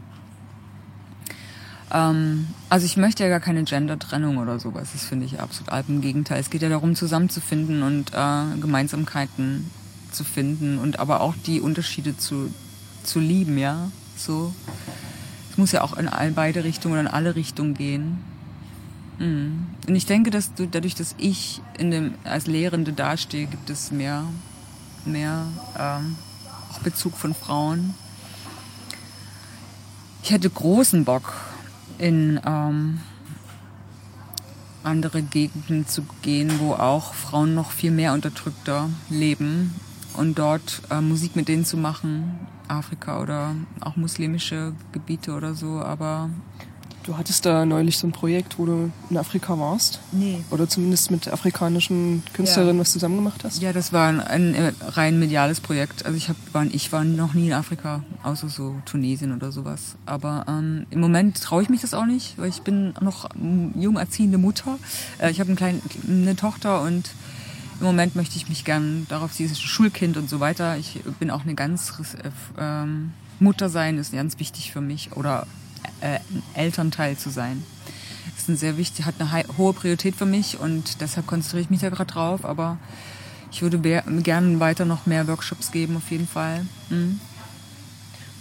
[1.94, 4.88] Ähm, also ich möchte ja gar keine Gender-Trennung oder sowas.
[4.92, 5.86] Das finde ich absolut alt.
[5.88, 6.40] Im Gegenteil.
[6.40, 9.70] Es geht ja darum, zusammenzufinden und äh, Gemeinsamkeiten
[10.10, 12.52] zu finden und aber auch die Unterschiede zu,
[13.04, 13.90] zu lieben, ja.
[14.16, 14.52] So.
[15.50, 18.18] Es muss ja auch in all beide Richtungen oder in alle Richtungen gehen.
[19.18, 19.66] Mhm.
[19.86, 23.92] Und ich denke, dass du, dadurch, dass ich in dem, als Lehrende dastehe, gibt es
[23.92, 24.24] mehr,
[25.04, 25.46] mehr
[25.78, 26.16] ähm,
[26.72, 27.94] auch Bezug von Frauen.
[30.24, 31.34] Ich hätte großen Bock,
[31.98, 33.00] in ähm,
[34.82, 39.74] andere Gegenden zu gehen, wo auch Frauen noch viel mehr unterdrückter leben
[40.16, 42.38] und dort äh, Musik mit denen zu machen,
[42.68, 46.30] Afrika oder auch muslimische Gebiete oder so, aber
[47.04, 50.00] Du hattest da neulich so ein Projekt, wo du in Afrika warst?
[50.10, 50.42] Nee.
[50.50, 52.80] Oder zumindest mit afrikanischen Künstlerinnen ja.
[52.80, 53.60] was zusammen gemacht hast?
[53.60, 56.06] Ja, das war ein, ein äh, rein mediales Projekt.
[56.06, 59.96] Also ich, hab, war, ich war noch nie in Afrika, außer so Tunesien oder sowas.
[60.06, 63.28] Aber ähm, im Moment traue ich mich das auch nicht, weil ich bin noch
[63.74, 64.78] jung erziehende Mutter.
[65.18, 67.10] Äh, ich habe ein klein, eine Tochter und
[67.80, 70.78] im Moment möchte ich mich gern darauf, sie ist Schulkind und so weiter.
[70.78, 71.92] Ich bin auch eine ganz
[72.22, 75.46] äh, ähm, Mutter sein ist ganz wichtig für mich oder
[76.04, 76.20] äh,
[76.54, 77.62] Elternteil zu sein.
[78.30, 81.70] Das ist ein sehr wichtig, hat eine hohe Priorität für mich und deshalb konzentriere ich
[81.70, 82.44] mich da gerade drauf.
[82.44, 82.78] Aber
[83.50, 86.66] ich würde gerne weiter noch mehr Workshops geben, auf jeden Fall.
[86.90, 87.20] Mhm.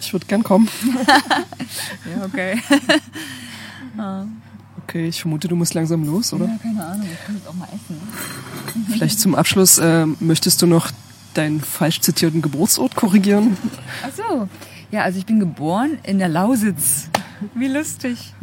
[0.01, 0.67] Ich würde gern kommen.
[2.15, 2.61] ja, okay.
[4.85, 6.45] Okay, ich vermute, du musst langsam los, oder?
[6.45, 8.01] Ja, keine Ahnung, ich kann jetzt auch mal essen.
[8.91, 10.91] Vielleicht zum Abschluss, äh, möchtest du noch
[11.35, 13.55] deinen falsch zitierten Geburtsort korrigieren?
[14.03, 14.49] Ach so.
[14.91, 17.07] Ja, also ich bin geboren in der Lausitz.
[17.53, 18.33] Wie lustig.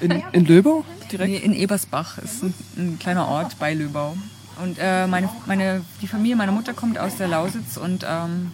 [0.00, 1.30] In, in Löbau direkt?
[1.30, 2.18] Nee, in Ebersbach.
[2.18, 4.16] ist ein, ein kleiner Ort bei Löbau.
[4.62, 8.52] Und äh, meine, meine, die Familie meiner Mutter kommt aus der Lausitz und ähm,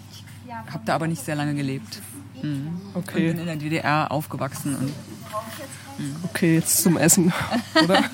[0.48, 2.00] habe da aber nicht sehr lange gelebt.
[2.42, 2.80] Mhm.
[2.94, 3.30] Okay.
[3.30, 4.76] Und bin in der DDR aufgewachsen.
[4.76, 4.92] Und,
[5.98, 6.16] mhm.
[6.24, 7.32] Okay, jetzt zum Essen,
[7.84, 8.04] oder?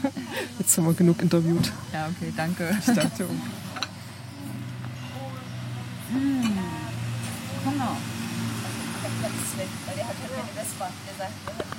[0.59, 1.71] Jetzt haben wir genug interviewt.
[1.93, 2.77] Ja, okay, danke.
[2.87, 3.27] Ich dachte.
[6.13, 6.43] Mmh.
[6.43, 6.52] Genau
[11.23, 11.72] back.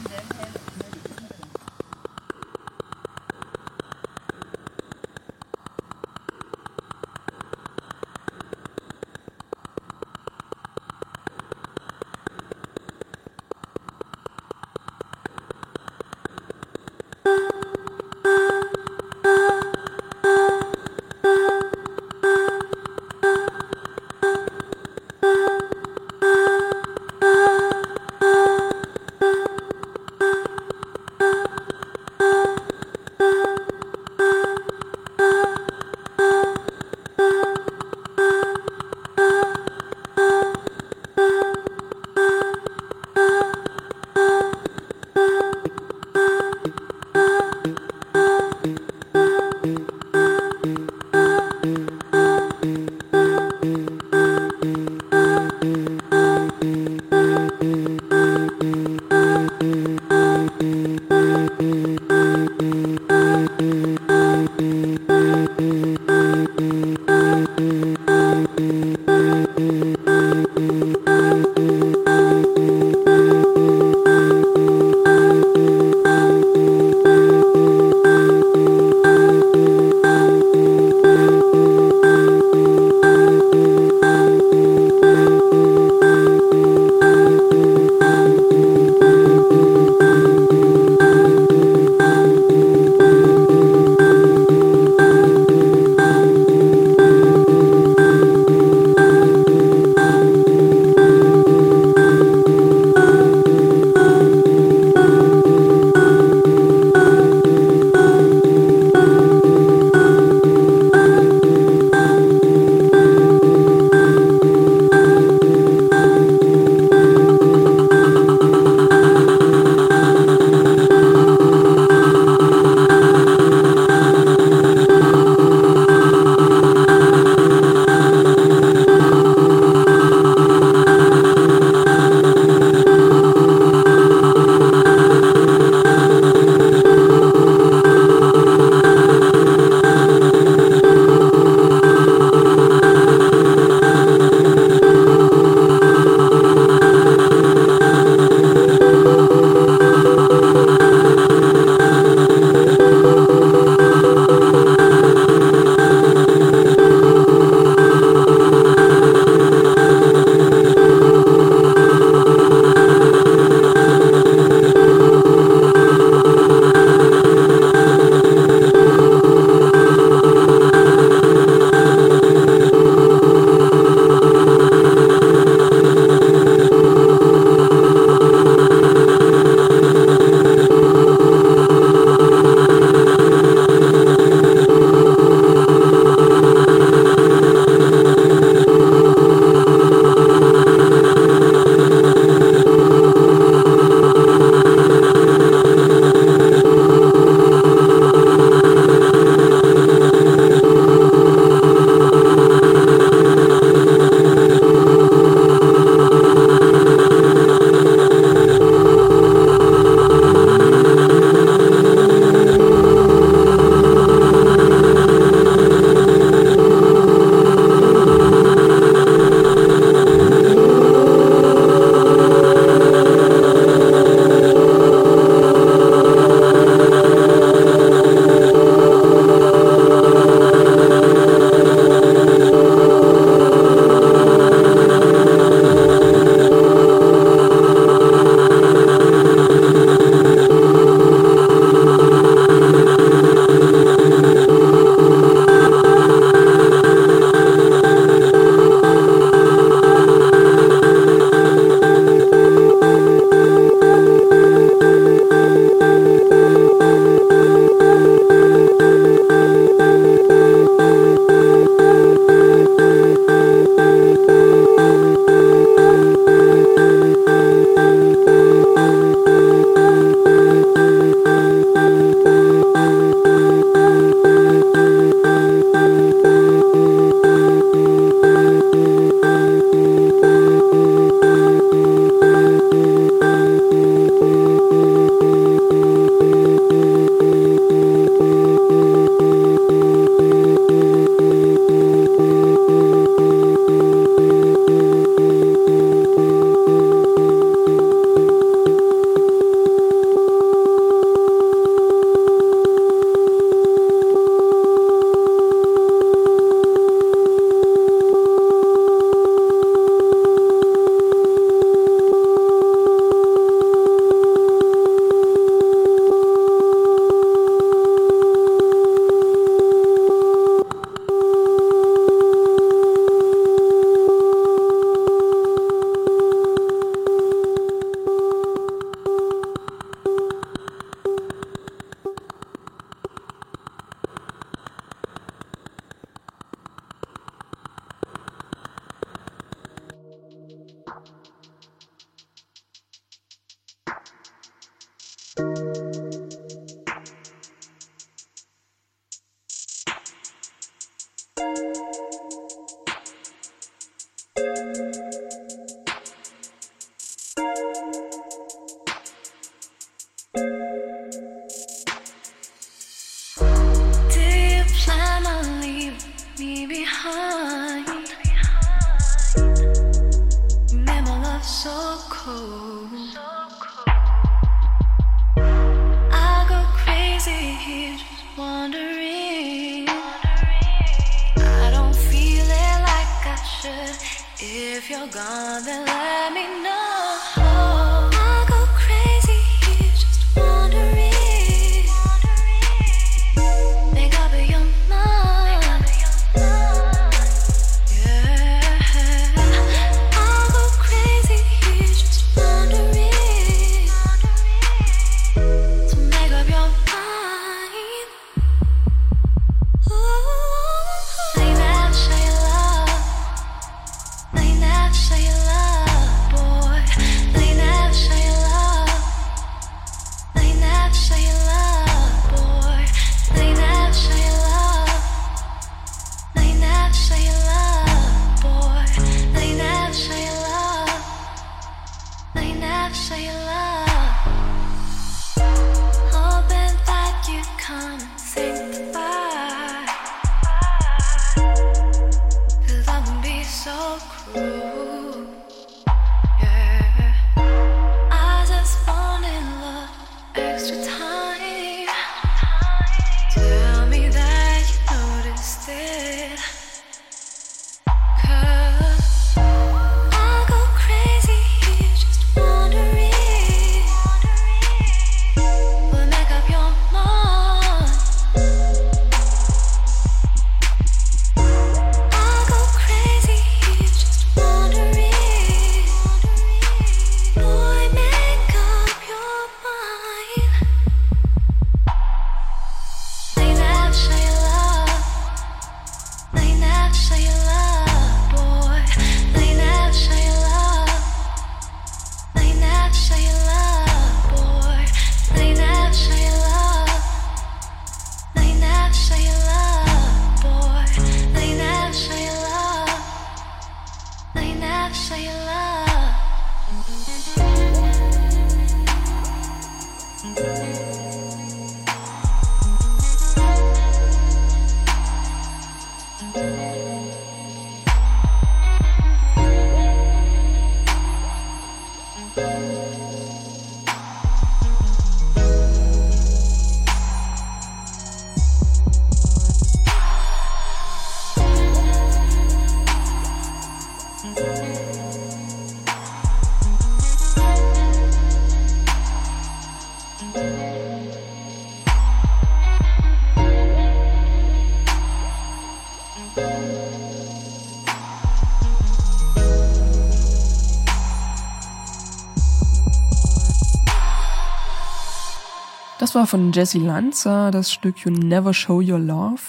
[556.13, 559.41] Das war von Jessie Lanza das Stück You Never Show Your Love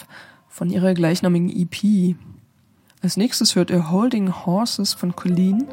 [0.48, 2.16] von ihrer gleichnamigen EP.
[3.02, 5.68] Als nächstes hört ihr Holding Horses von Colleen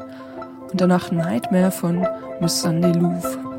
[0.70, 2.06] und danach Nightmare von
[2.42, 3.51] Miss Sunday Louvre.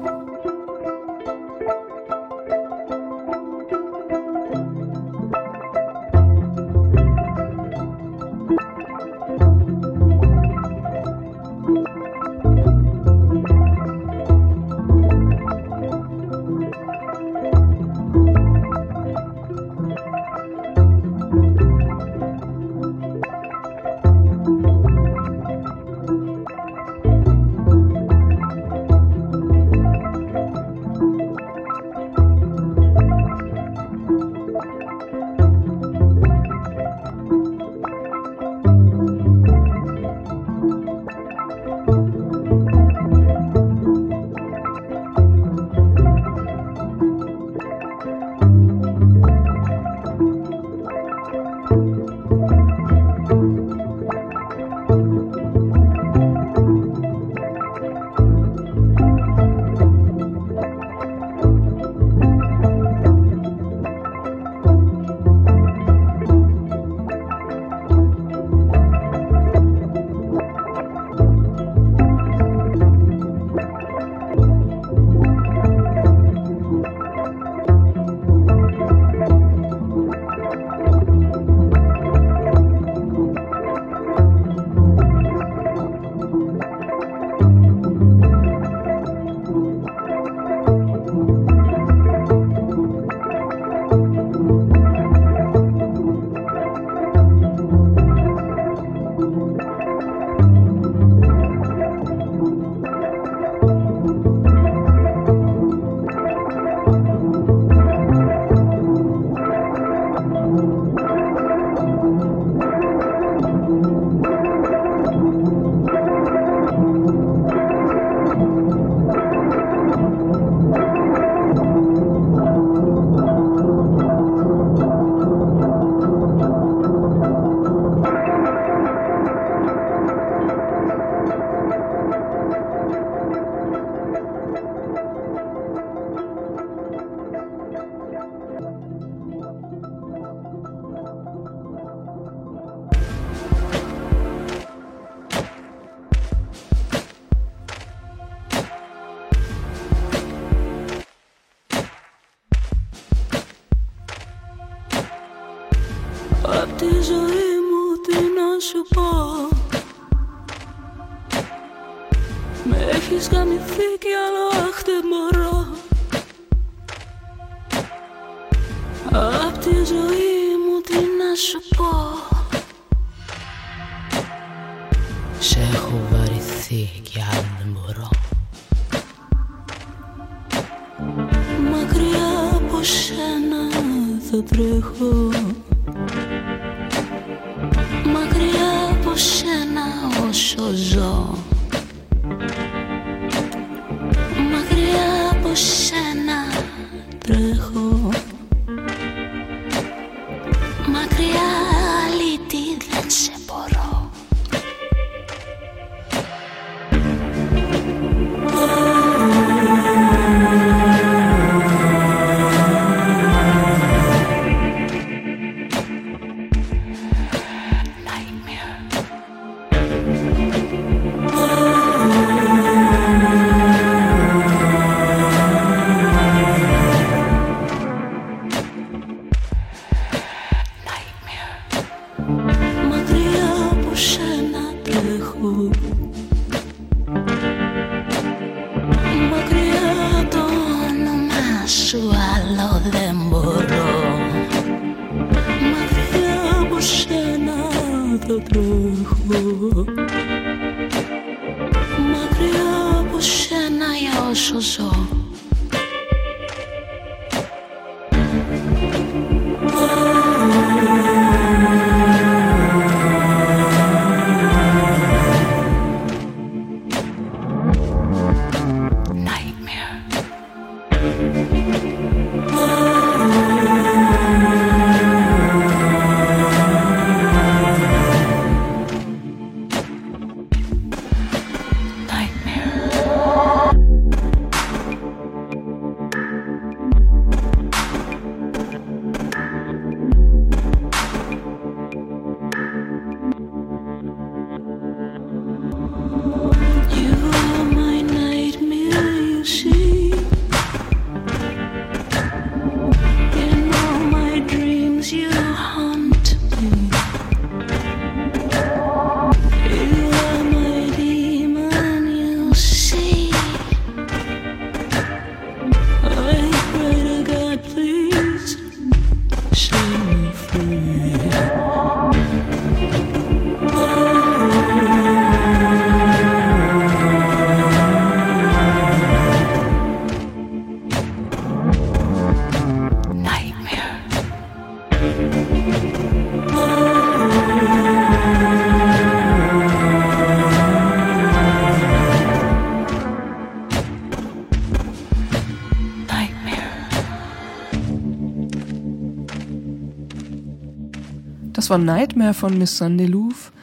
[351.64, 353.54] Das war Nightmare von Miss Sandelouf,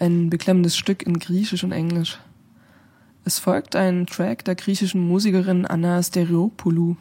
[0.00, 2.18] ein beklemmendes Stück in Griechisch und Englisch.
[3.24, 6.96] Es folgt ein Track der griechischen Musikerin Anna Stereopoulou.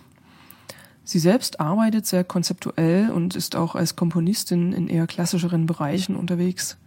[1.03, 6.77] Sie selbst arbeitet sehr konzeptuell und ist auch als Komponistin in eher klassischeren Bereichen unterwegs.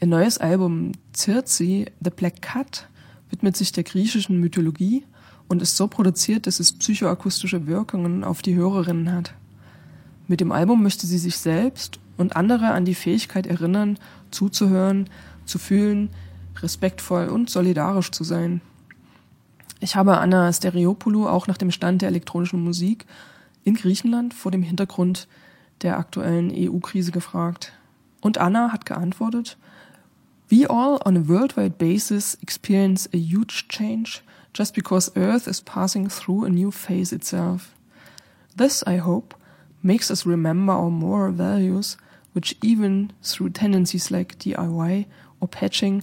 [0.00, 2.88] Ihr neues Album Circe, The Black Cat,
[3.28, 5.04] widmet sich der griechischen Mythologie
[5.48, 9.34] und ist so produziert, dass es psychoakustische Wirkungen auf die Hörerinnen hat.
[10.28, 13.98] Mit dem Album möchte sie sich selbst und andere an die Fähigkeit erinnern,
[14.30, 15.08] zuzuhören,
[15.44, 16.10] zu fühlen,
[16.62, 18.60] respektvoll und solidarisch zu sein.
[19.80, 23.06] Ich habe Anna Stereopoulou auch nach dem Stand der elektronischen Musik
[23.64, 25.26] in Griechenland vor dem Hintergrund
[25.82, 27.72] der aktuellen EU-Krise gefragt.
[28.20, 29.56] Und Anna hat geantwortet,
[30.50, 34.22] We all on a worldwide basis experience a huge change
[34.52, 37.72] just because Earth is passing through a new phase itself.
[38.56, 39.36] This, I hope,
[39.82, 41.96] makes us remember our moral values,
[42.32, 45.06] which even through tendencies like DIY
[45.40, 46.02] or patching,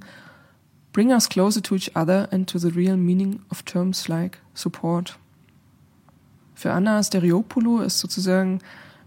[0.93, 5.17] bring us closer to each other and to the real meaning of terms like support.
[6.55, 8.59] Für Anna Stereopoulou ist sozusagen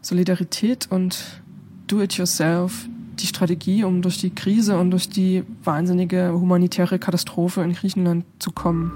[0.03, 1.43] Solidarität und
[1.89, 2.89] Do-it-yourself
[3.19, 8.53] die Strategie, um durch die Krise und durch die wahnsinnige humanitäre Katastrophe in Griechenland zu
[8.53, 8.93] kommen.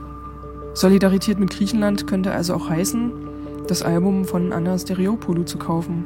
[0.75, 3.13] Solidarität mit Griechenland könnte also auch heißen,
[3.69, 6.05] das Album von Anna Stereopoulou zu kaufen.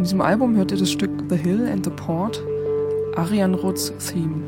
[0.00, 2.42] Von diesem Album hört ihr das Stück The Hill and the Port,
[3.16, 4.42] Arian Roths Theme.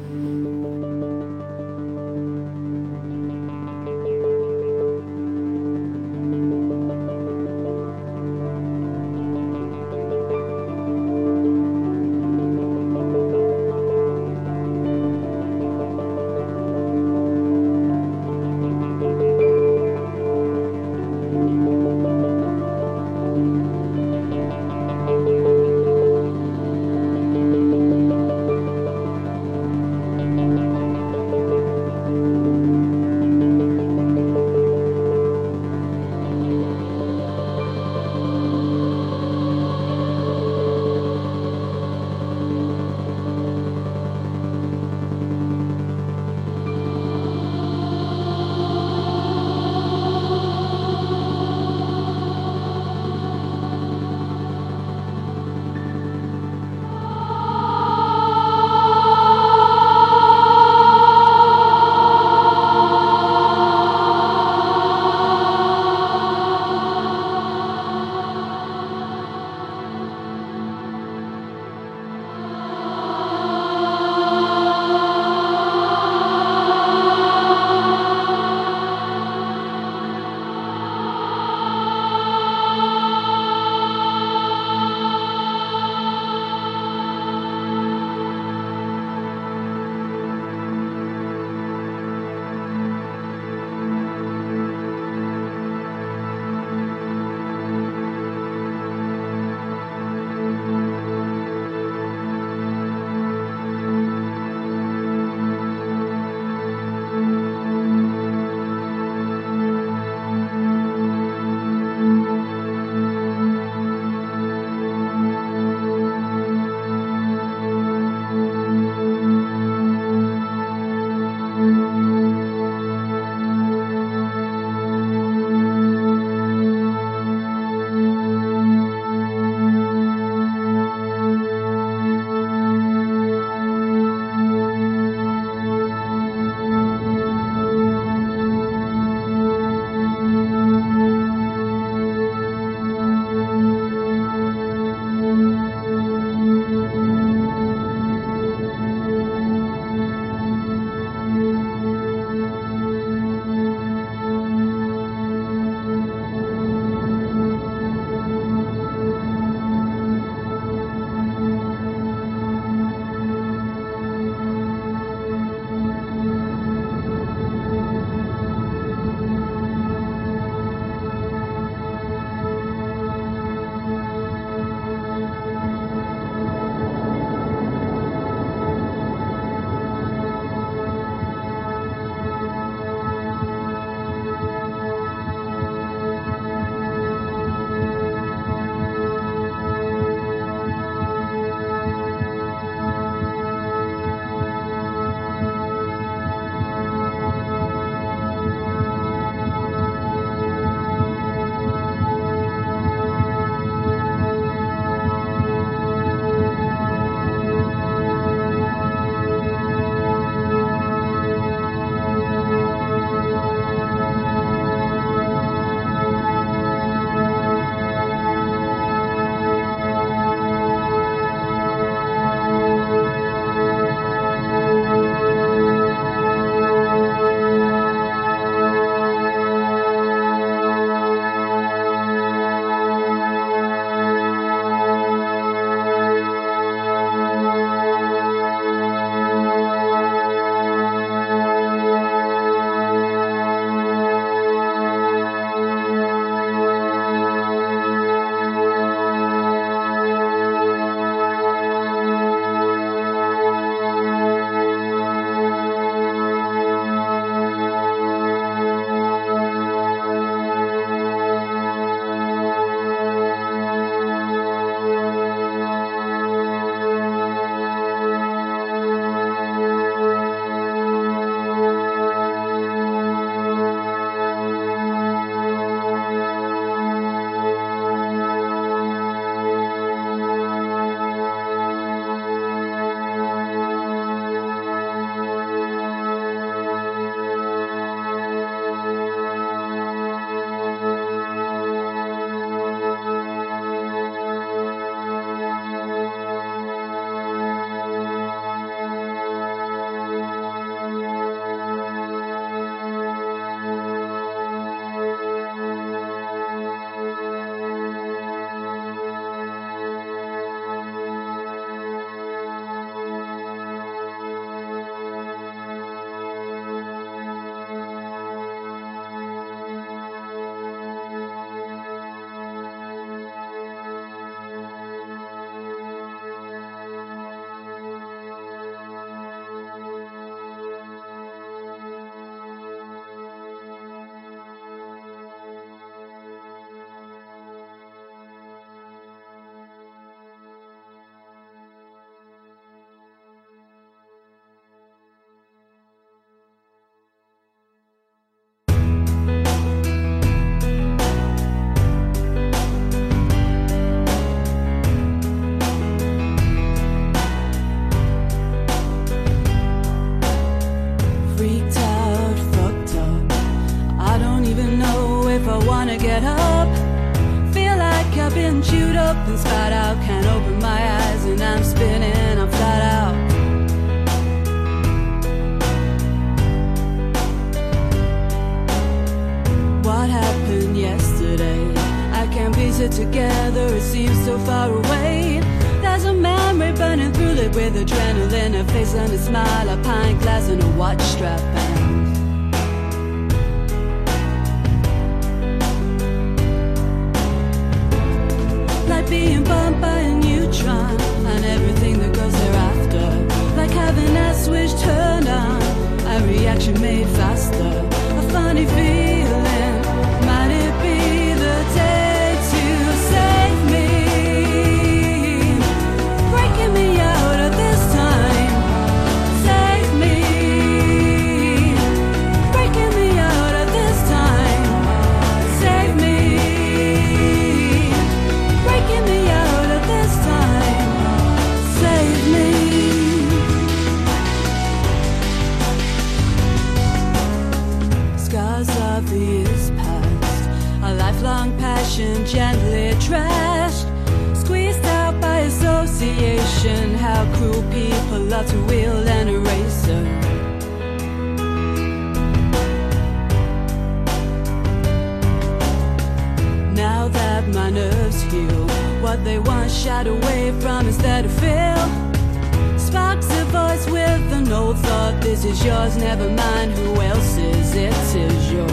[460.02, 462.78] shied away from instead of feel.
[462.78, 465.20] Sparks a voice with an old thought.
[465.20, 467.74] This is yours, never mind who else is.
[467.74, 468.70] It is yours.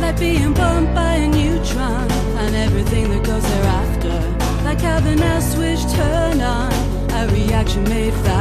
[0.00, 2.10] Like being bumped by a neutron
[2.42, 4.16] and everything that goes thereafter.
[4.64, 6.72] Like having a switch turned on,
[7.12, 8.39] a reaction made fast.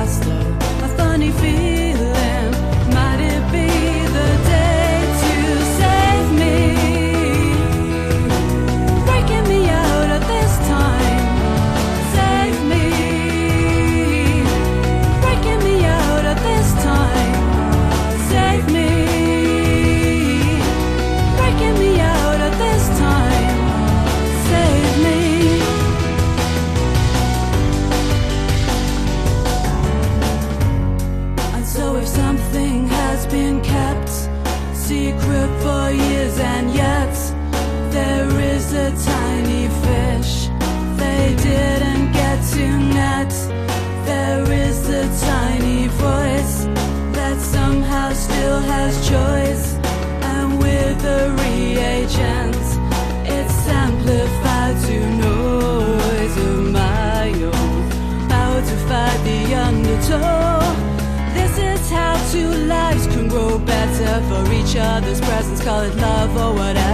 [64.99, 66.88] other's presence, call it love or whatever.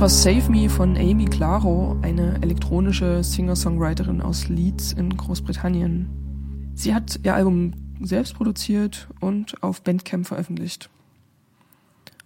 [0.00, 6.72] Das war Save Me von Amy Claro, eine elektronische Singer-Songwriterin aus Leeds in Großbritannien.
[6.74, 10.88] Sie hat ihr Album selbst produziert und auf Bandcamp veröffentlicht.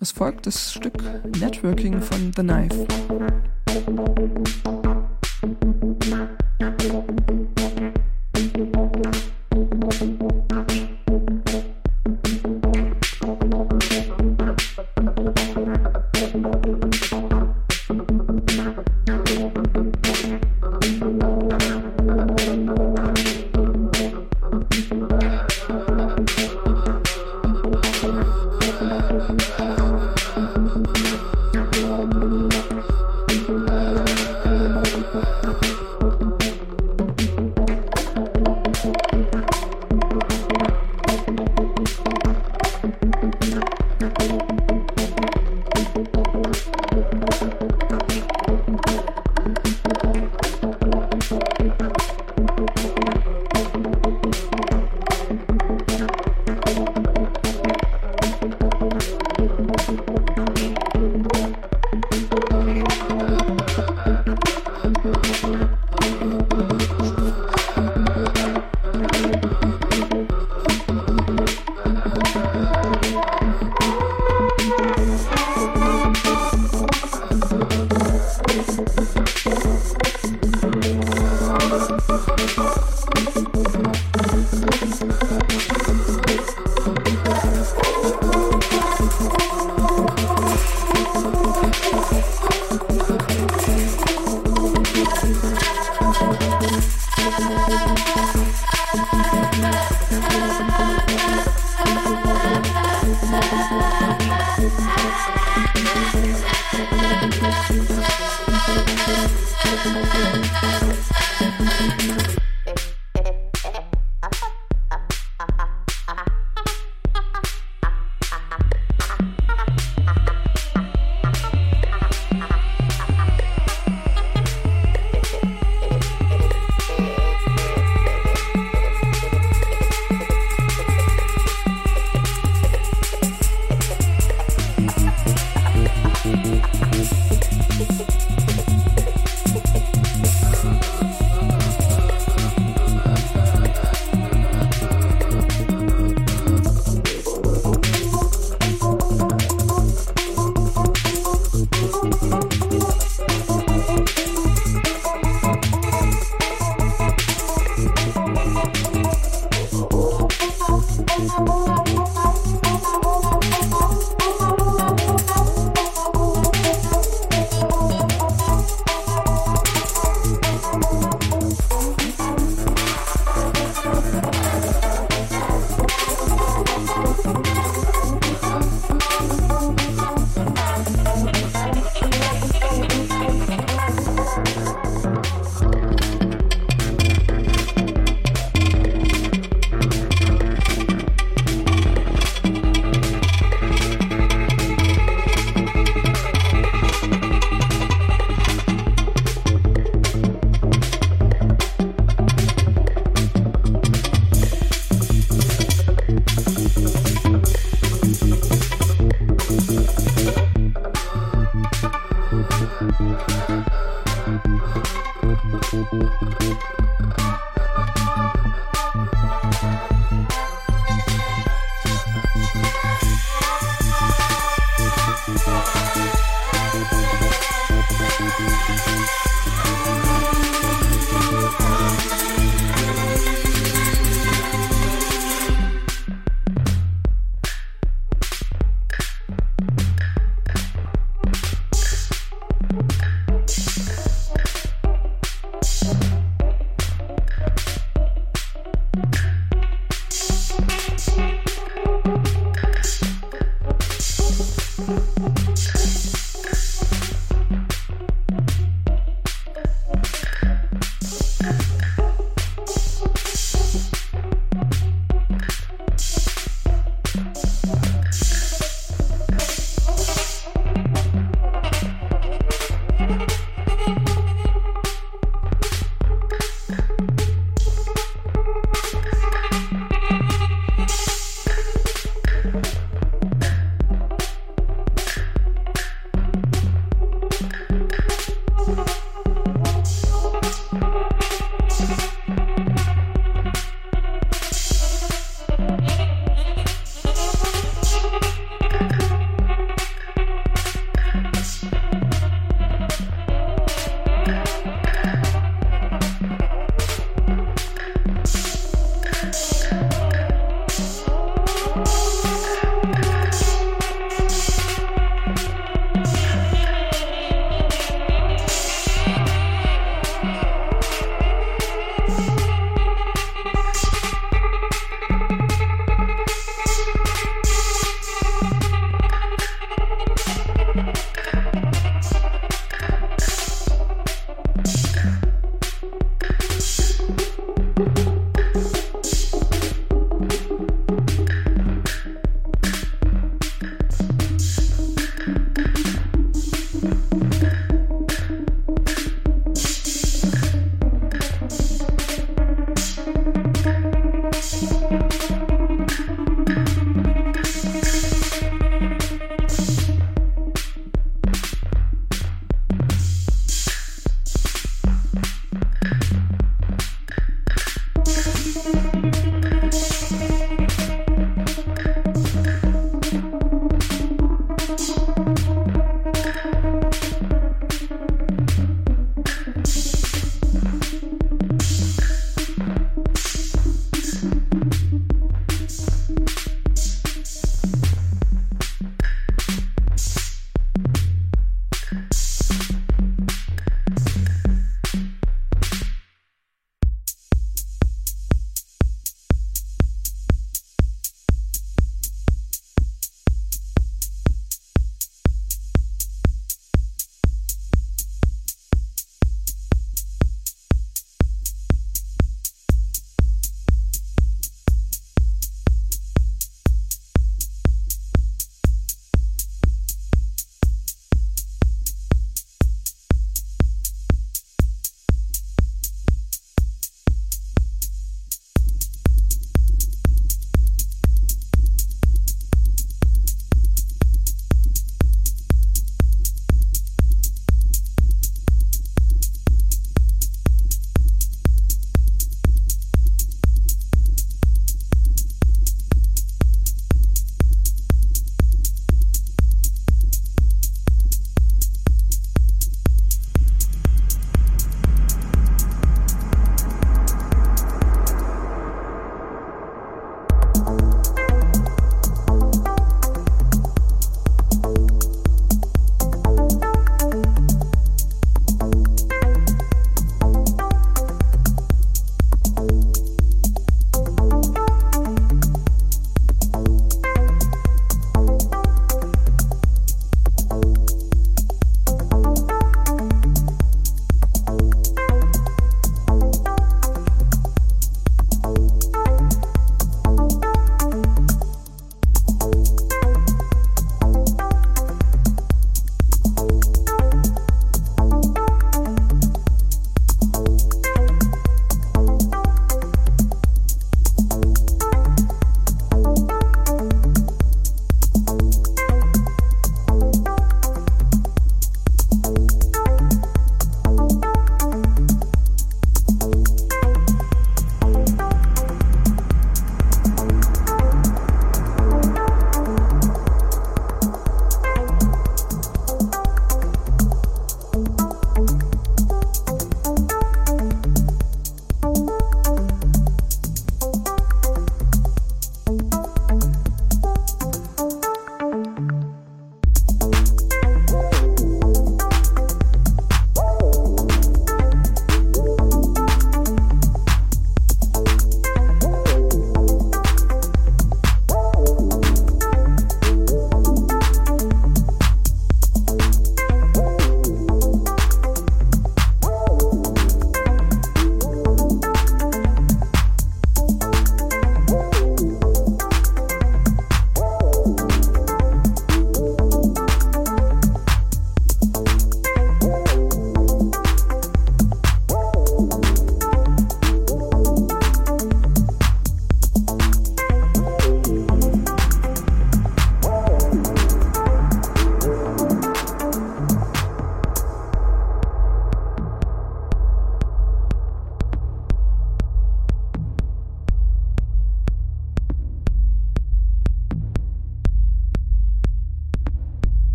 [0.00, 0.94] Es folgt das Stück
[1.38, 2.86] Networking von The Knife.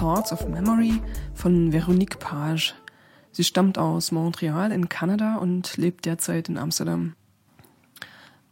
[0.00, 1.02] Thoughts of Memory
[1.34, 2.74] von Veronique Page.
[3.32, 7.16] Sie stammt aus Montreal in Kanada und lebt derzeit in Amsterdam.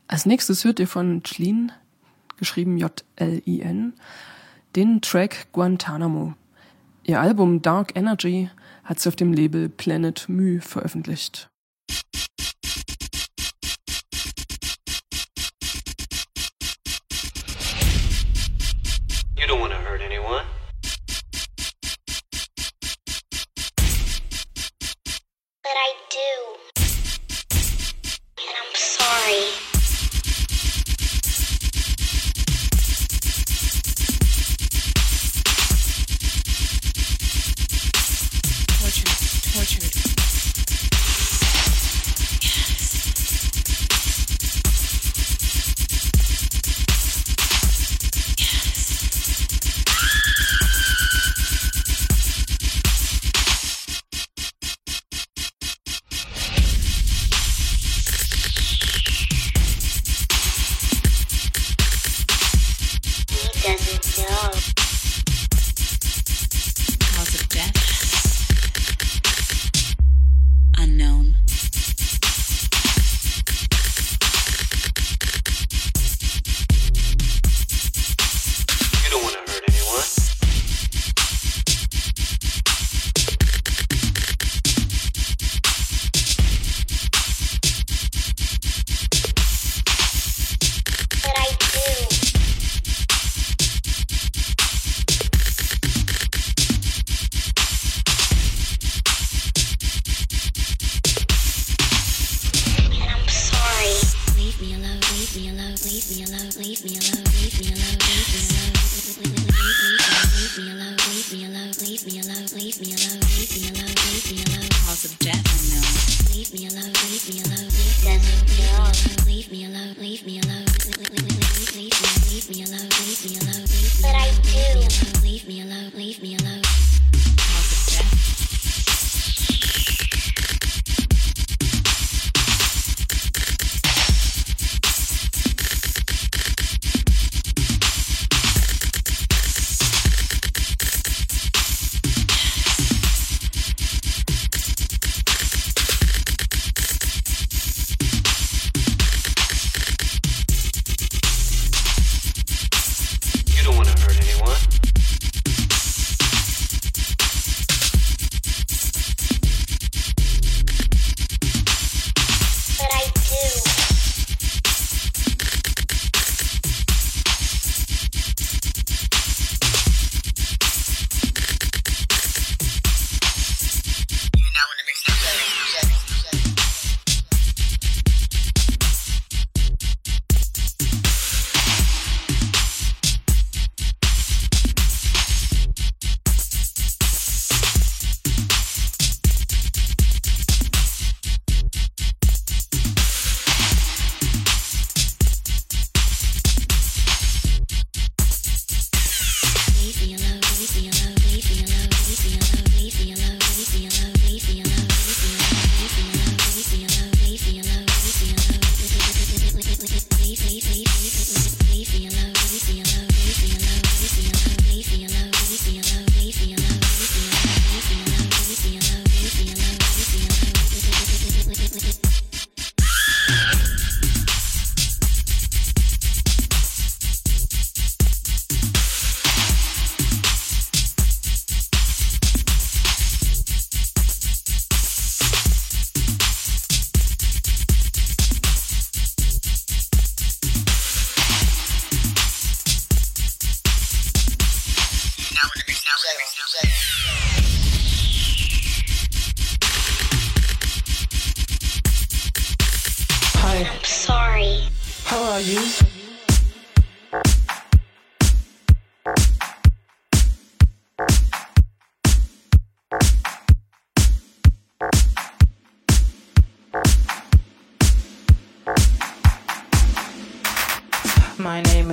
[0.08, 1.72] Als nächstes hört ihr von Jlin,
[2.36, 3.94] geschrieben J-L-I-N,
[4.76, 6.34] den Track Guantanamo.
[7.04, 8.50] Ihr Album Dark Energy
[8.84, 11.48] hat sie auf dem Label Planet Mu veröffentlicht.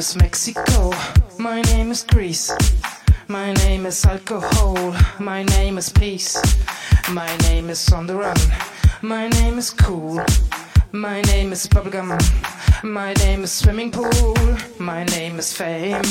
[0.09, 0.91] is Mexico.
[1.39, 2.51] My name is Greece.
[3.27, 4.95] My name is alcohol.
[5.19, 6.37] My name is peace.
[7.09, 8.37] My name is on the run.
[9.01, 10.23] My name is cool.
[10.91, 12.09] My name is bubblegum.
[12.83, 14.35] My name is swimming pool.
[14.79, 16.03] My name is fame.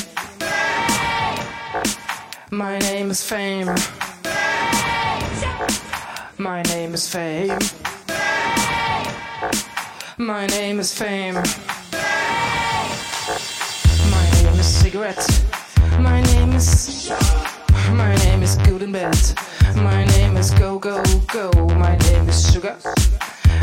[2.50, 3.70] My name is fame.
[6.38, 7.58] My name is fame.
[10.18, 11.73] My name is fame.
[14.94, 15.42] cigarettes.
[15.98, 17.10] My name is.
[17.90, 19.34] My name is Golden and.
[19.74, 21.02] My name is go, go,
[21.32, 21.50] go.
[21.84, 22.76] My name is sugar.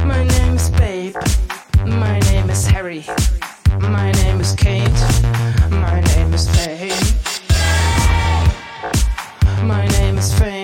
[0.04, 1.16] My name is babe.
[1.86, 3.06] My name is Harry.
[3.80, 5.02] My name is Kate.
[5.70, 7.00] My name is fame.
[9.66, 10.61] My name is fame.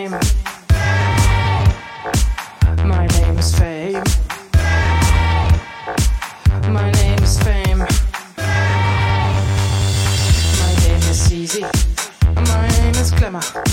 [13.37, 13.66] Mama.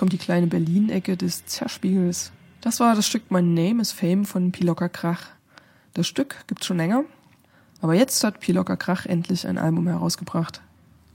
[0.00, 2.32] kommt die kleine Berlin-Ecke des Zerspiegels.
[2.62, 5.26] Das war das Stück My Name is Fame von Pilocker Krach.
[5.92, 7.04] Das Stück gibt's schon länger,
[7.82, 10.62] aber jetzt hat Pilocker Krach endlich ein Album herausgebracht.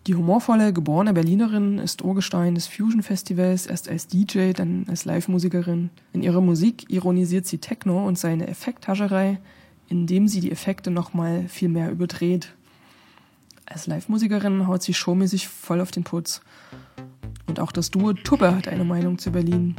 [0.06, 5.90] Die humorvolle, geborene Berlinerin ist Urgestein des Fusion Festivals, erst als DJ, dann als Live-Musikerin.
[6.14, 9.40] In ihrer Musik ironisiert sie Techno und seine Effekthascherei,
[9.90, 12.53] indem sie die Effekte nochmal viel mehr überdreht.
[13.66, 16.41] Als Live-Musikerin haut sie showmäßig voll auf den Putz.
[17.47, 19.76] Und auch das Duo Tuppe hat eine Meinung zu Berlin.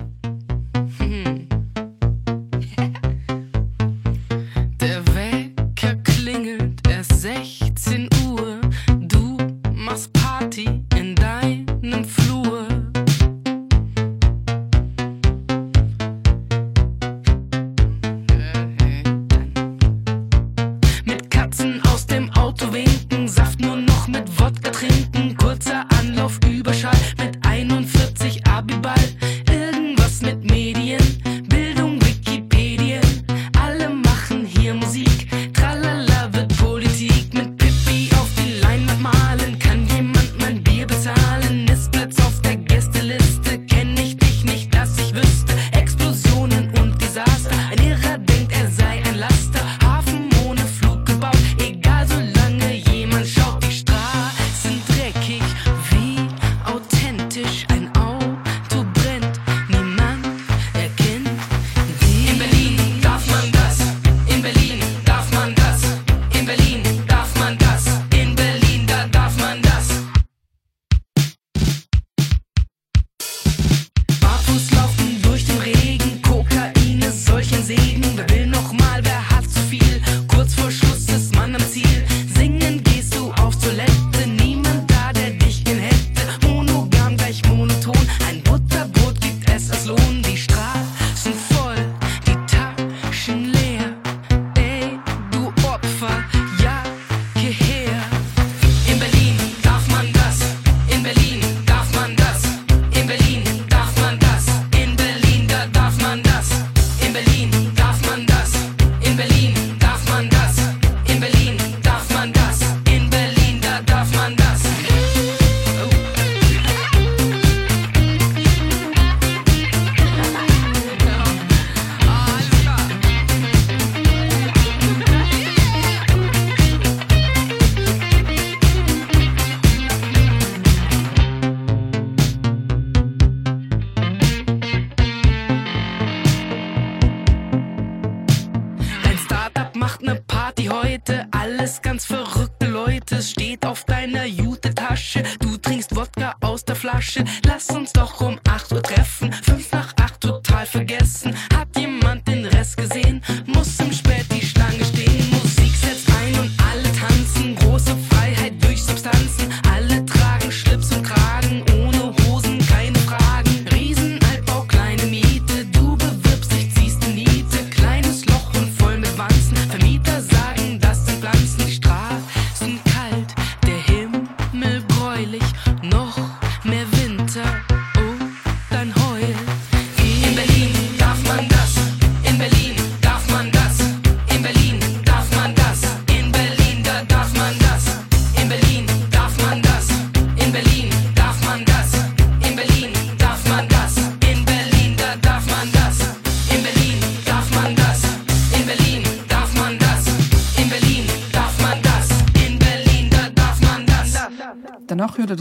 [141.66, 143.20] alles ganz verrückte Leute.
[143.20, 145.24] Steht auf deiner Jute-Tasche.
[145.40, 147.24] Du trinkst Wodka aus der Flasche.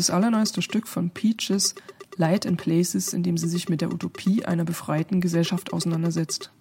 [0.06, 1.74] das allerneueste Stück von Peaches
[2.16, 6.52] Light in Places, in dem sie sich mit der Utopie einer befreiten Gesellschaft auseinandersetzt.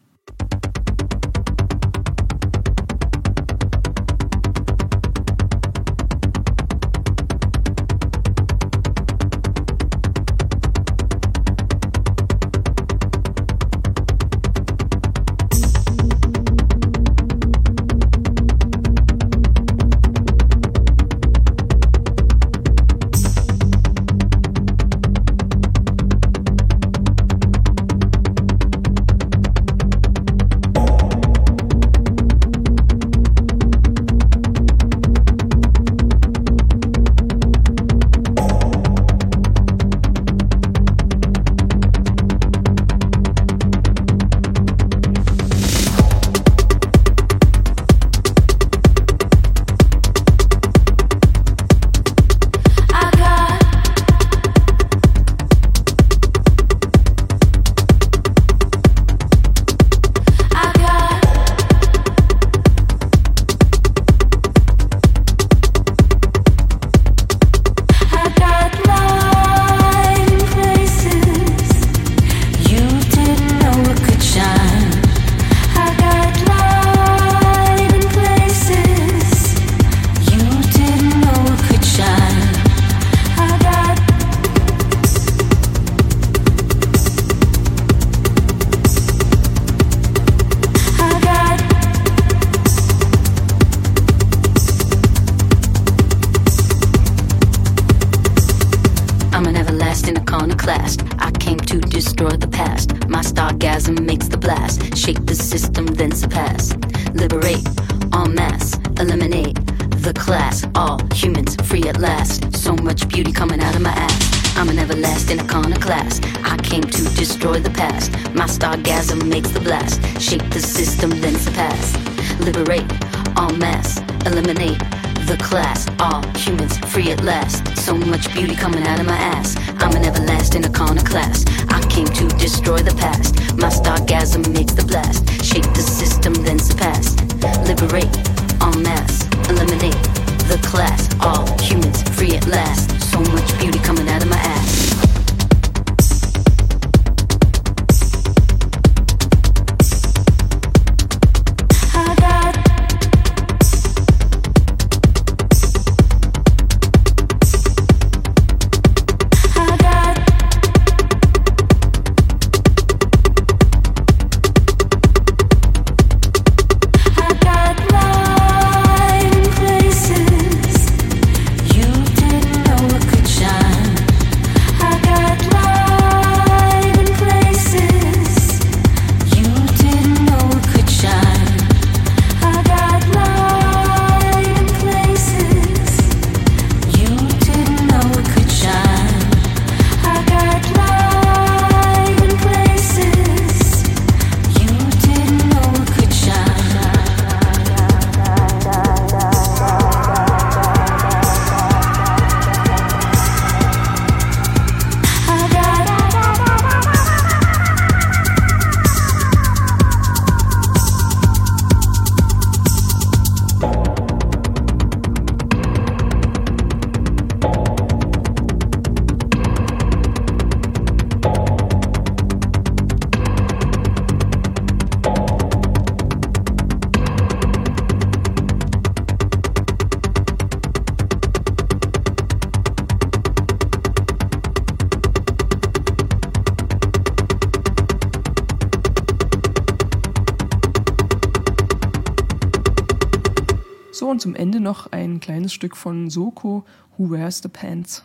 [245.65, 246.66] Stück von Soko,
[246.99, 248.05] Who Wears the Pants.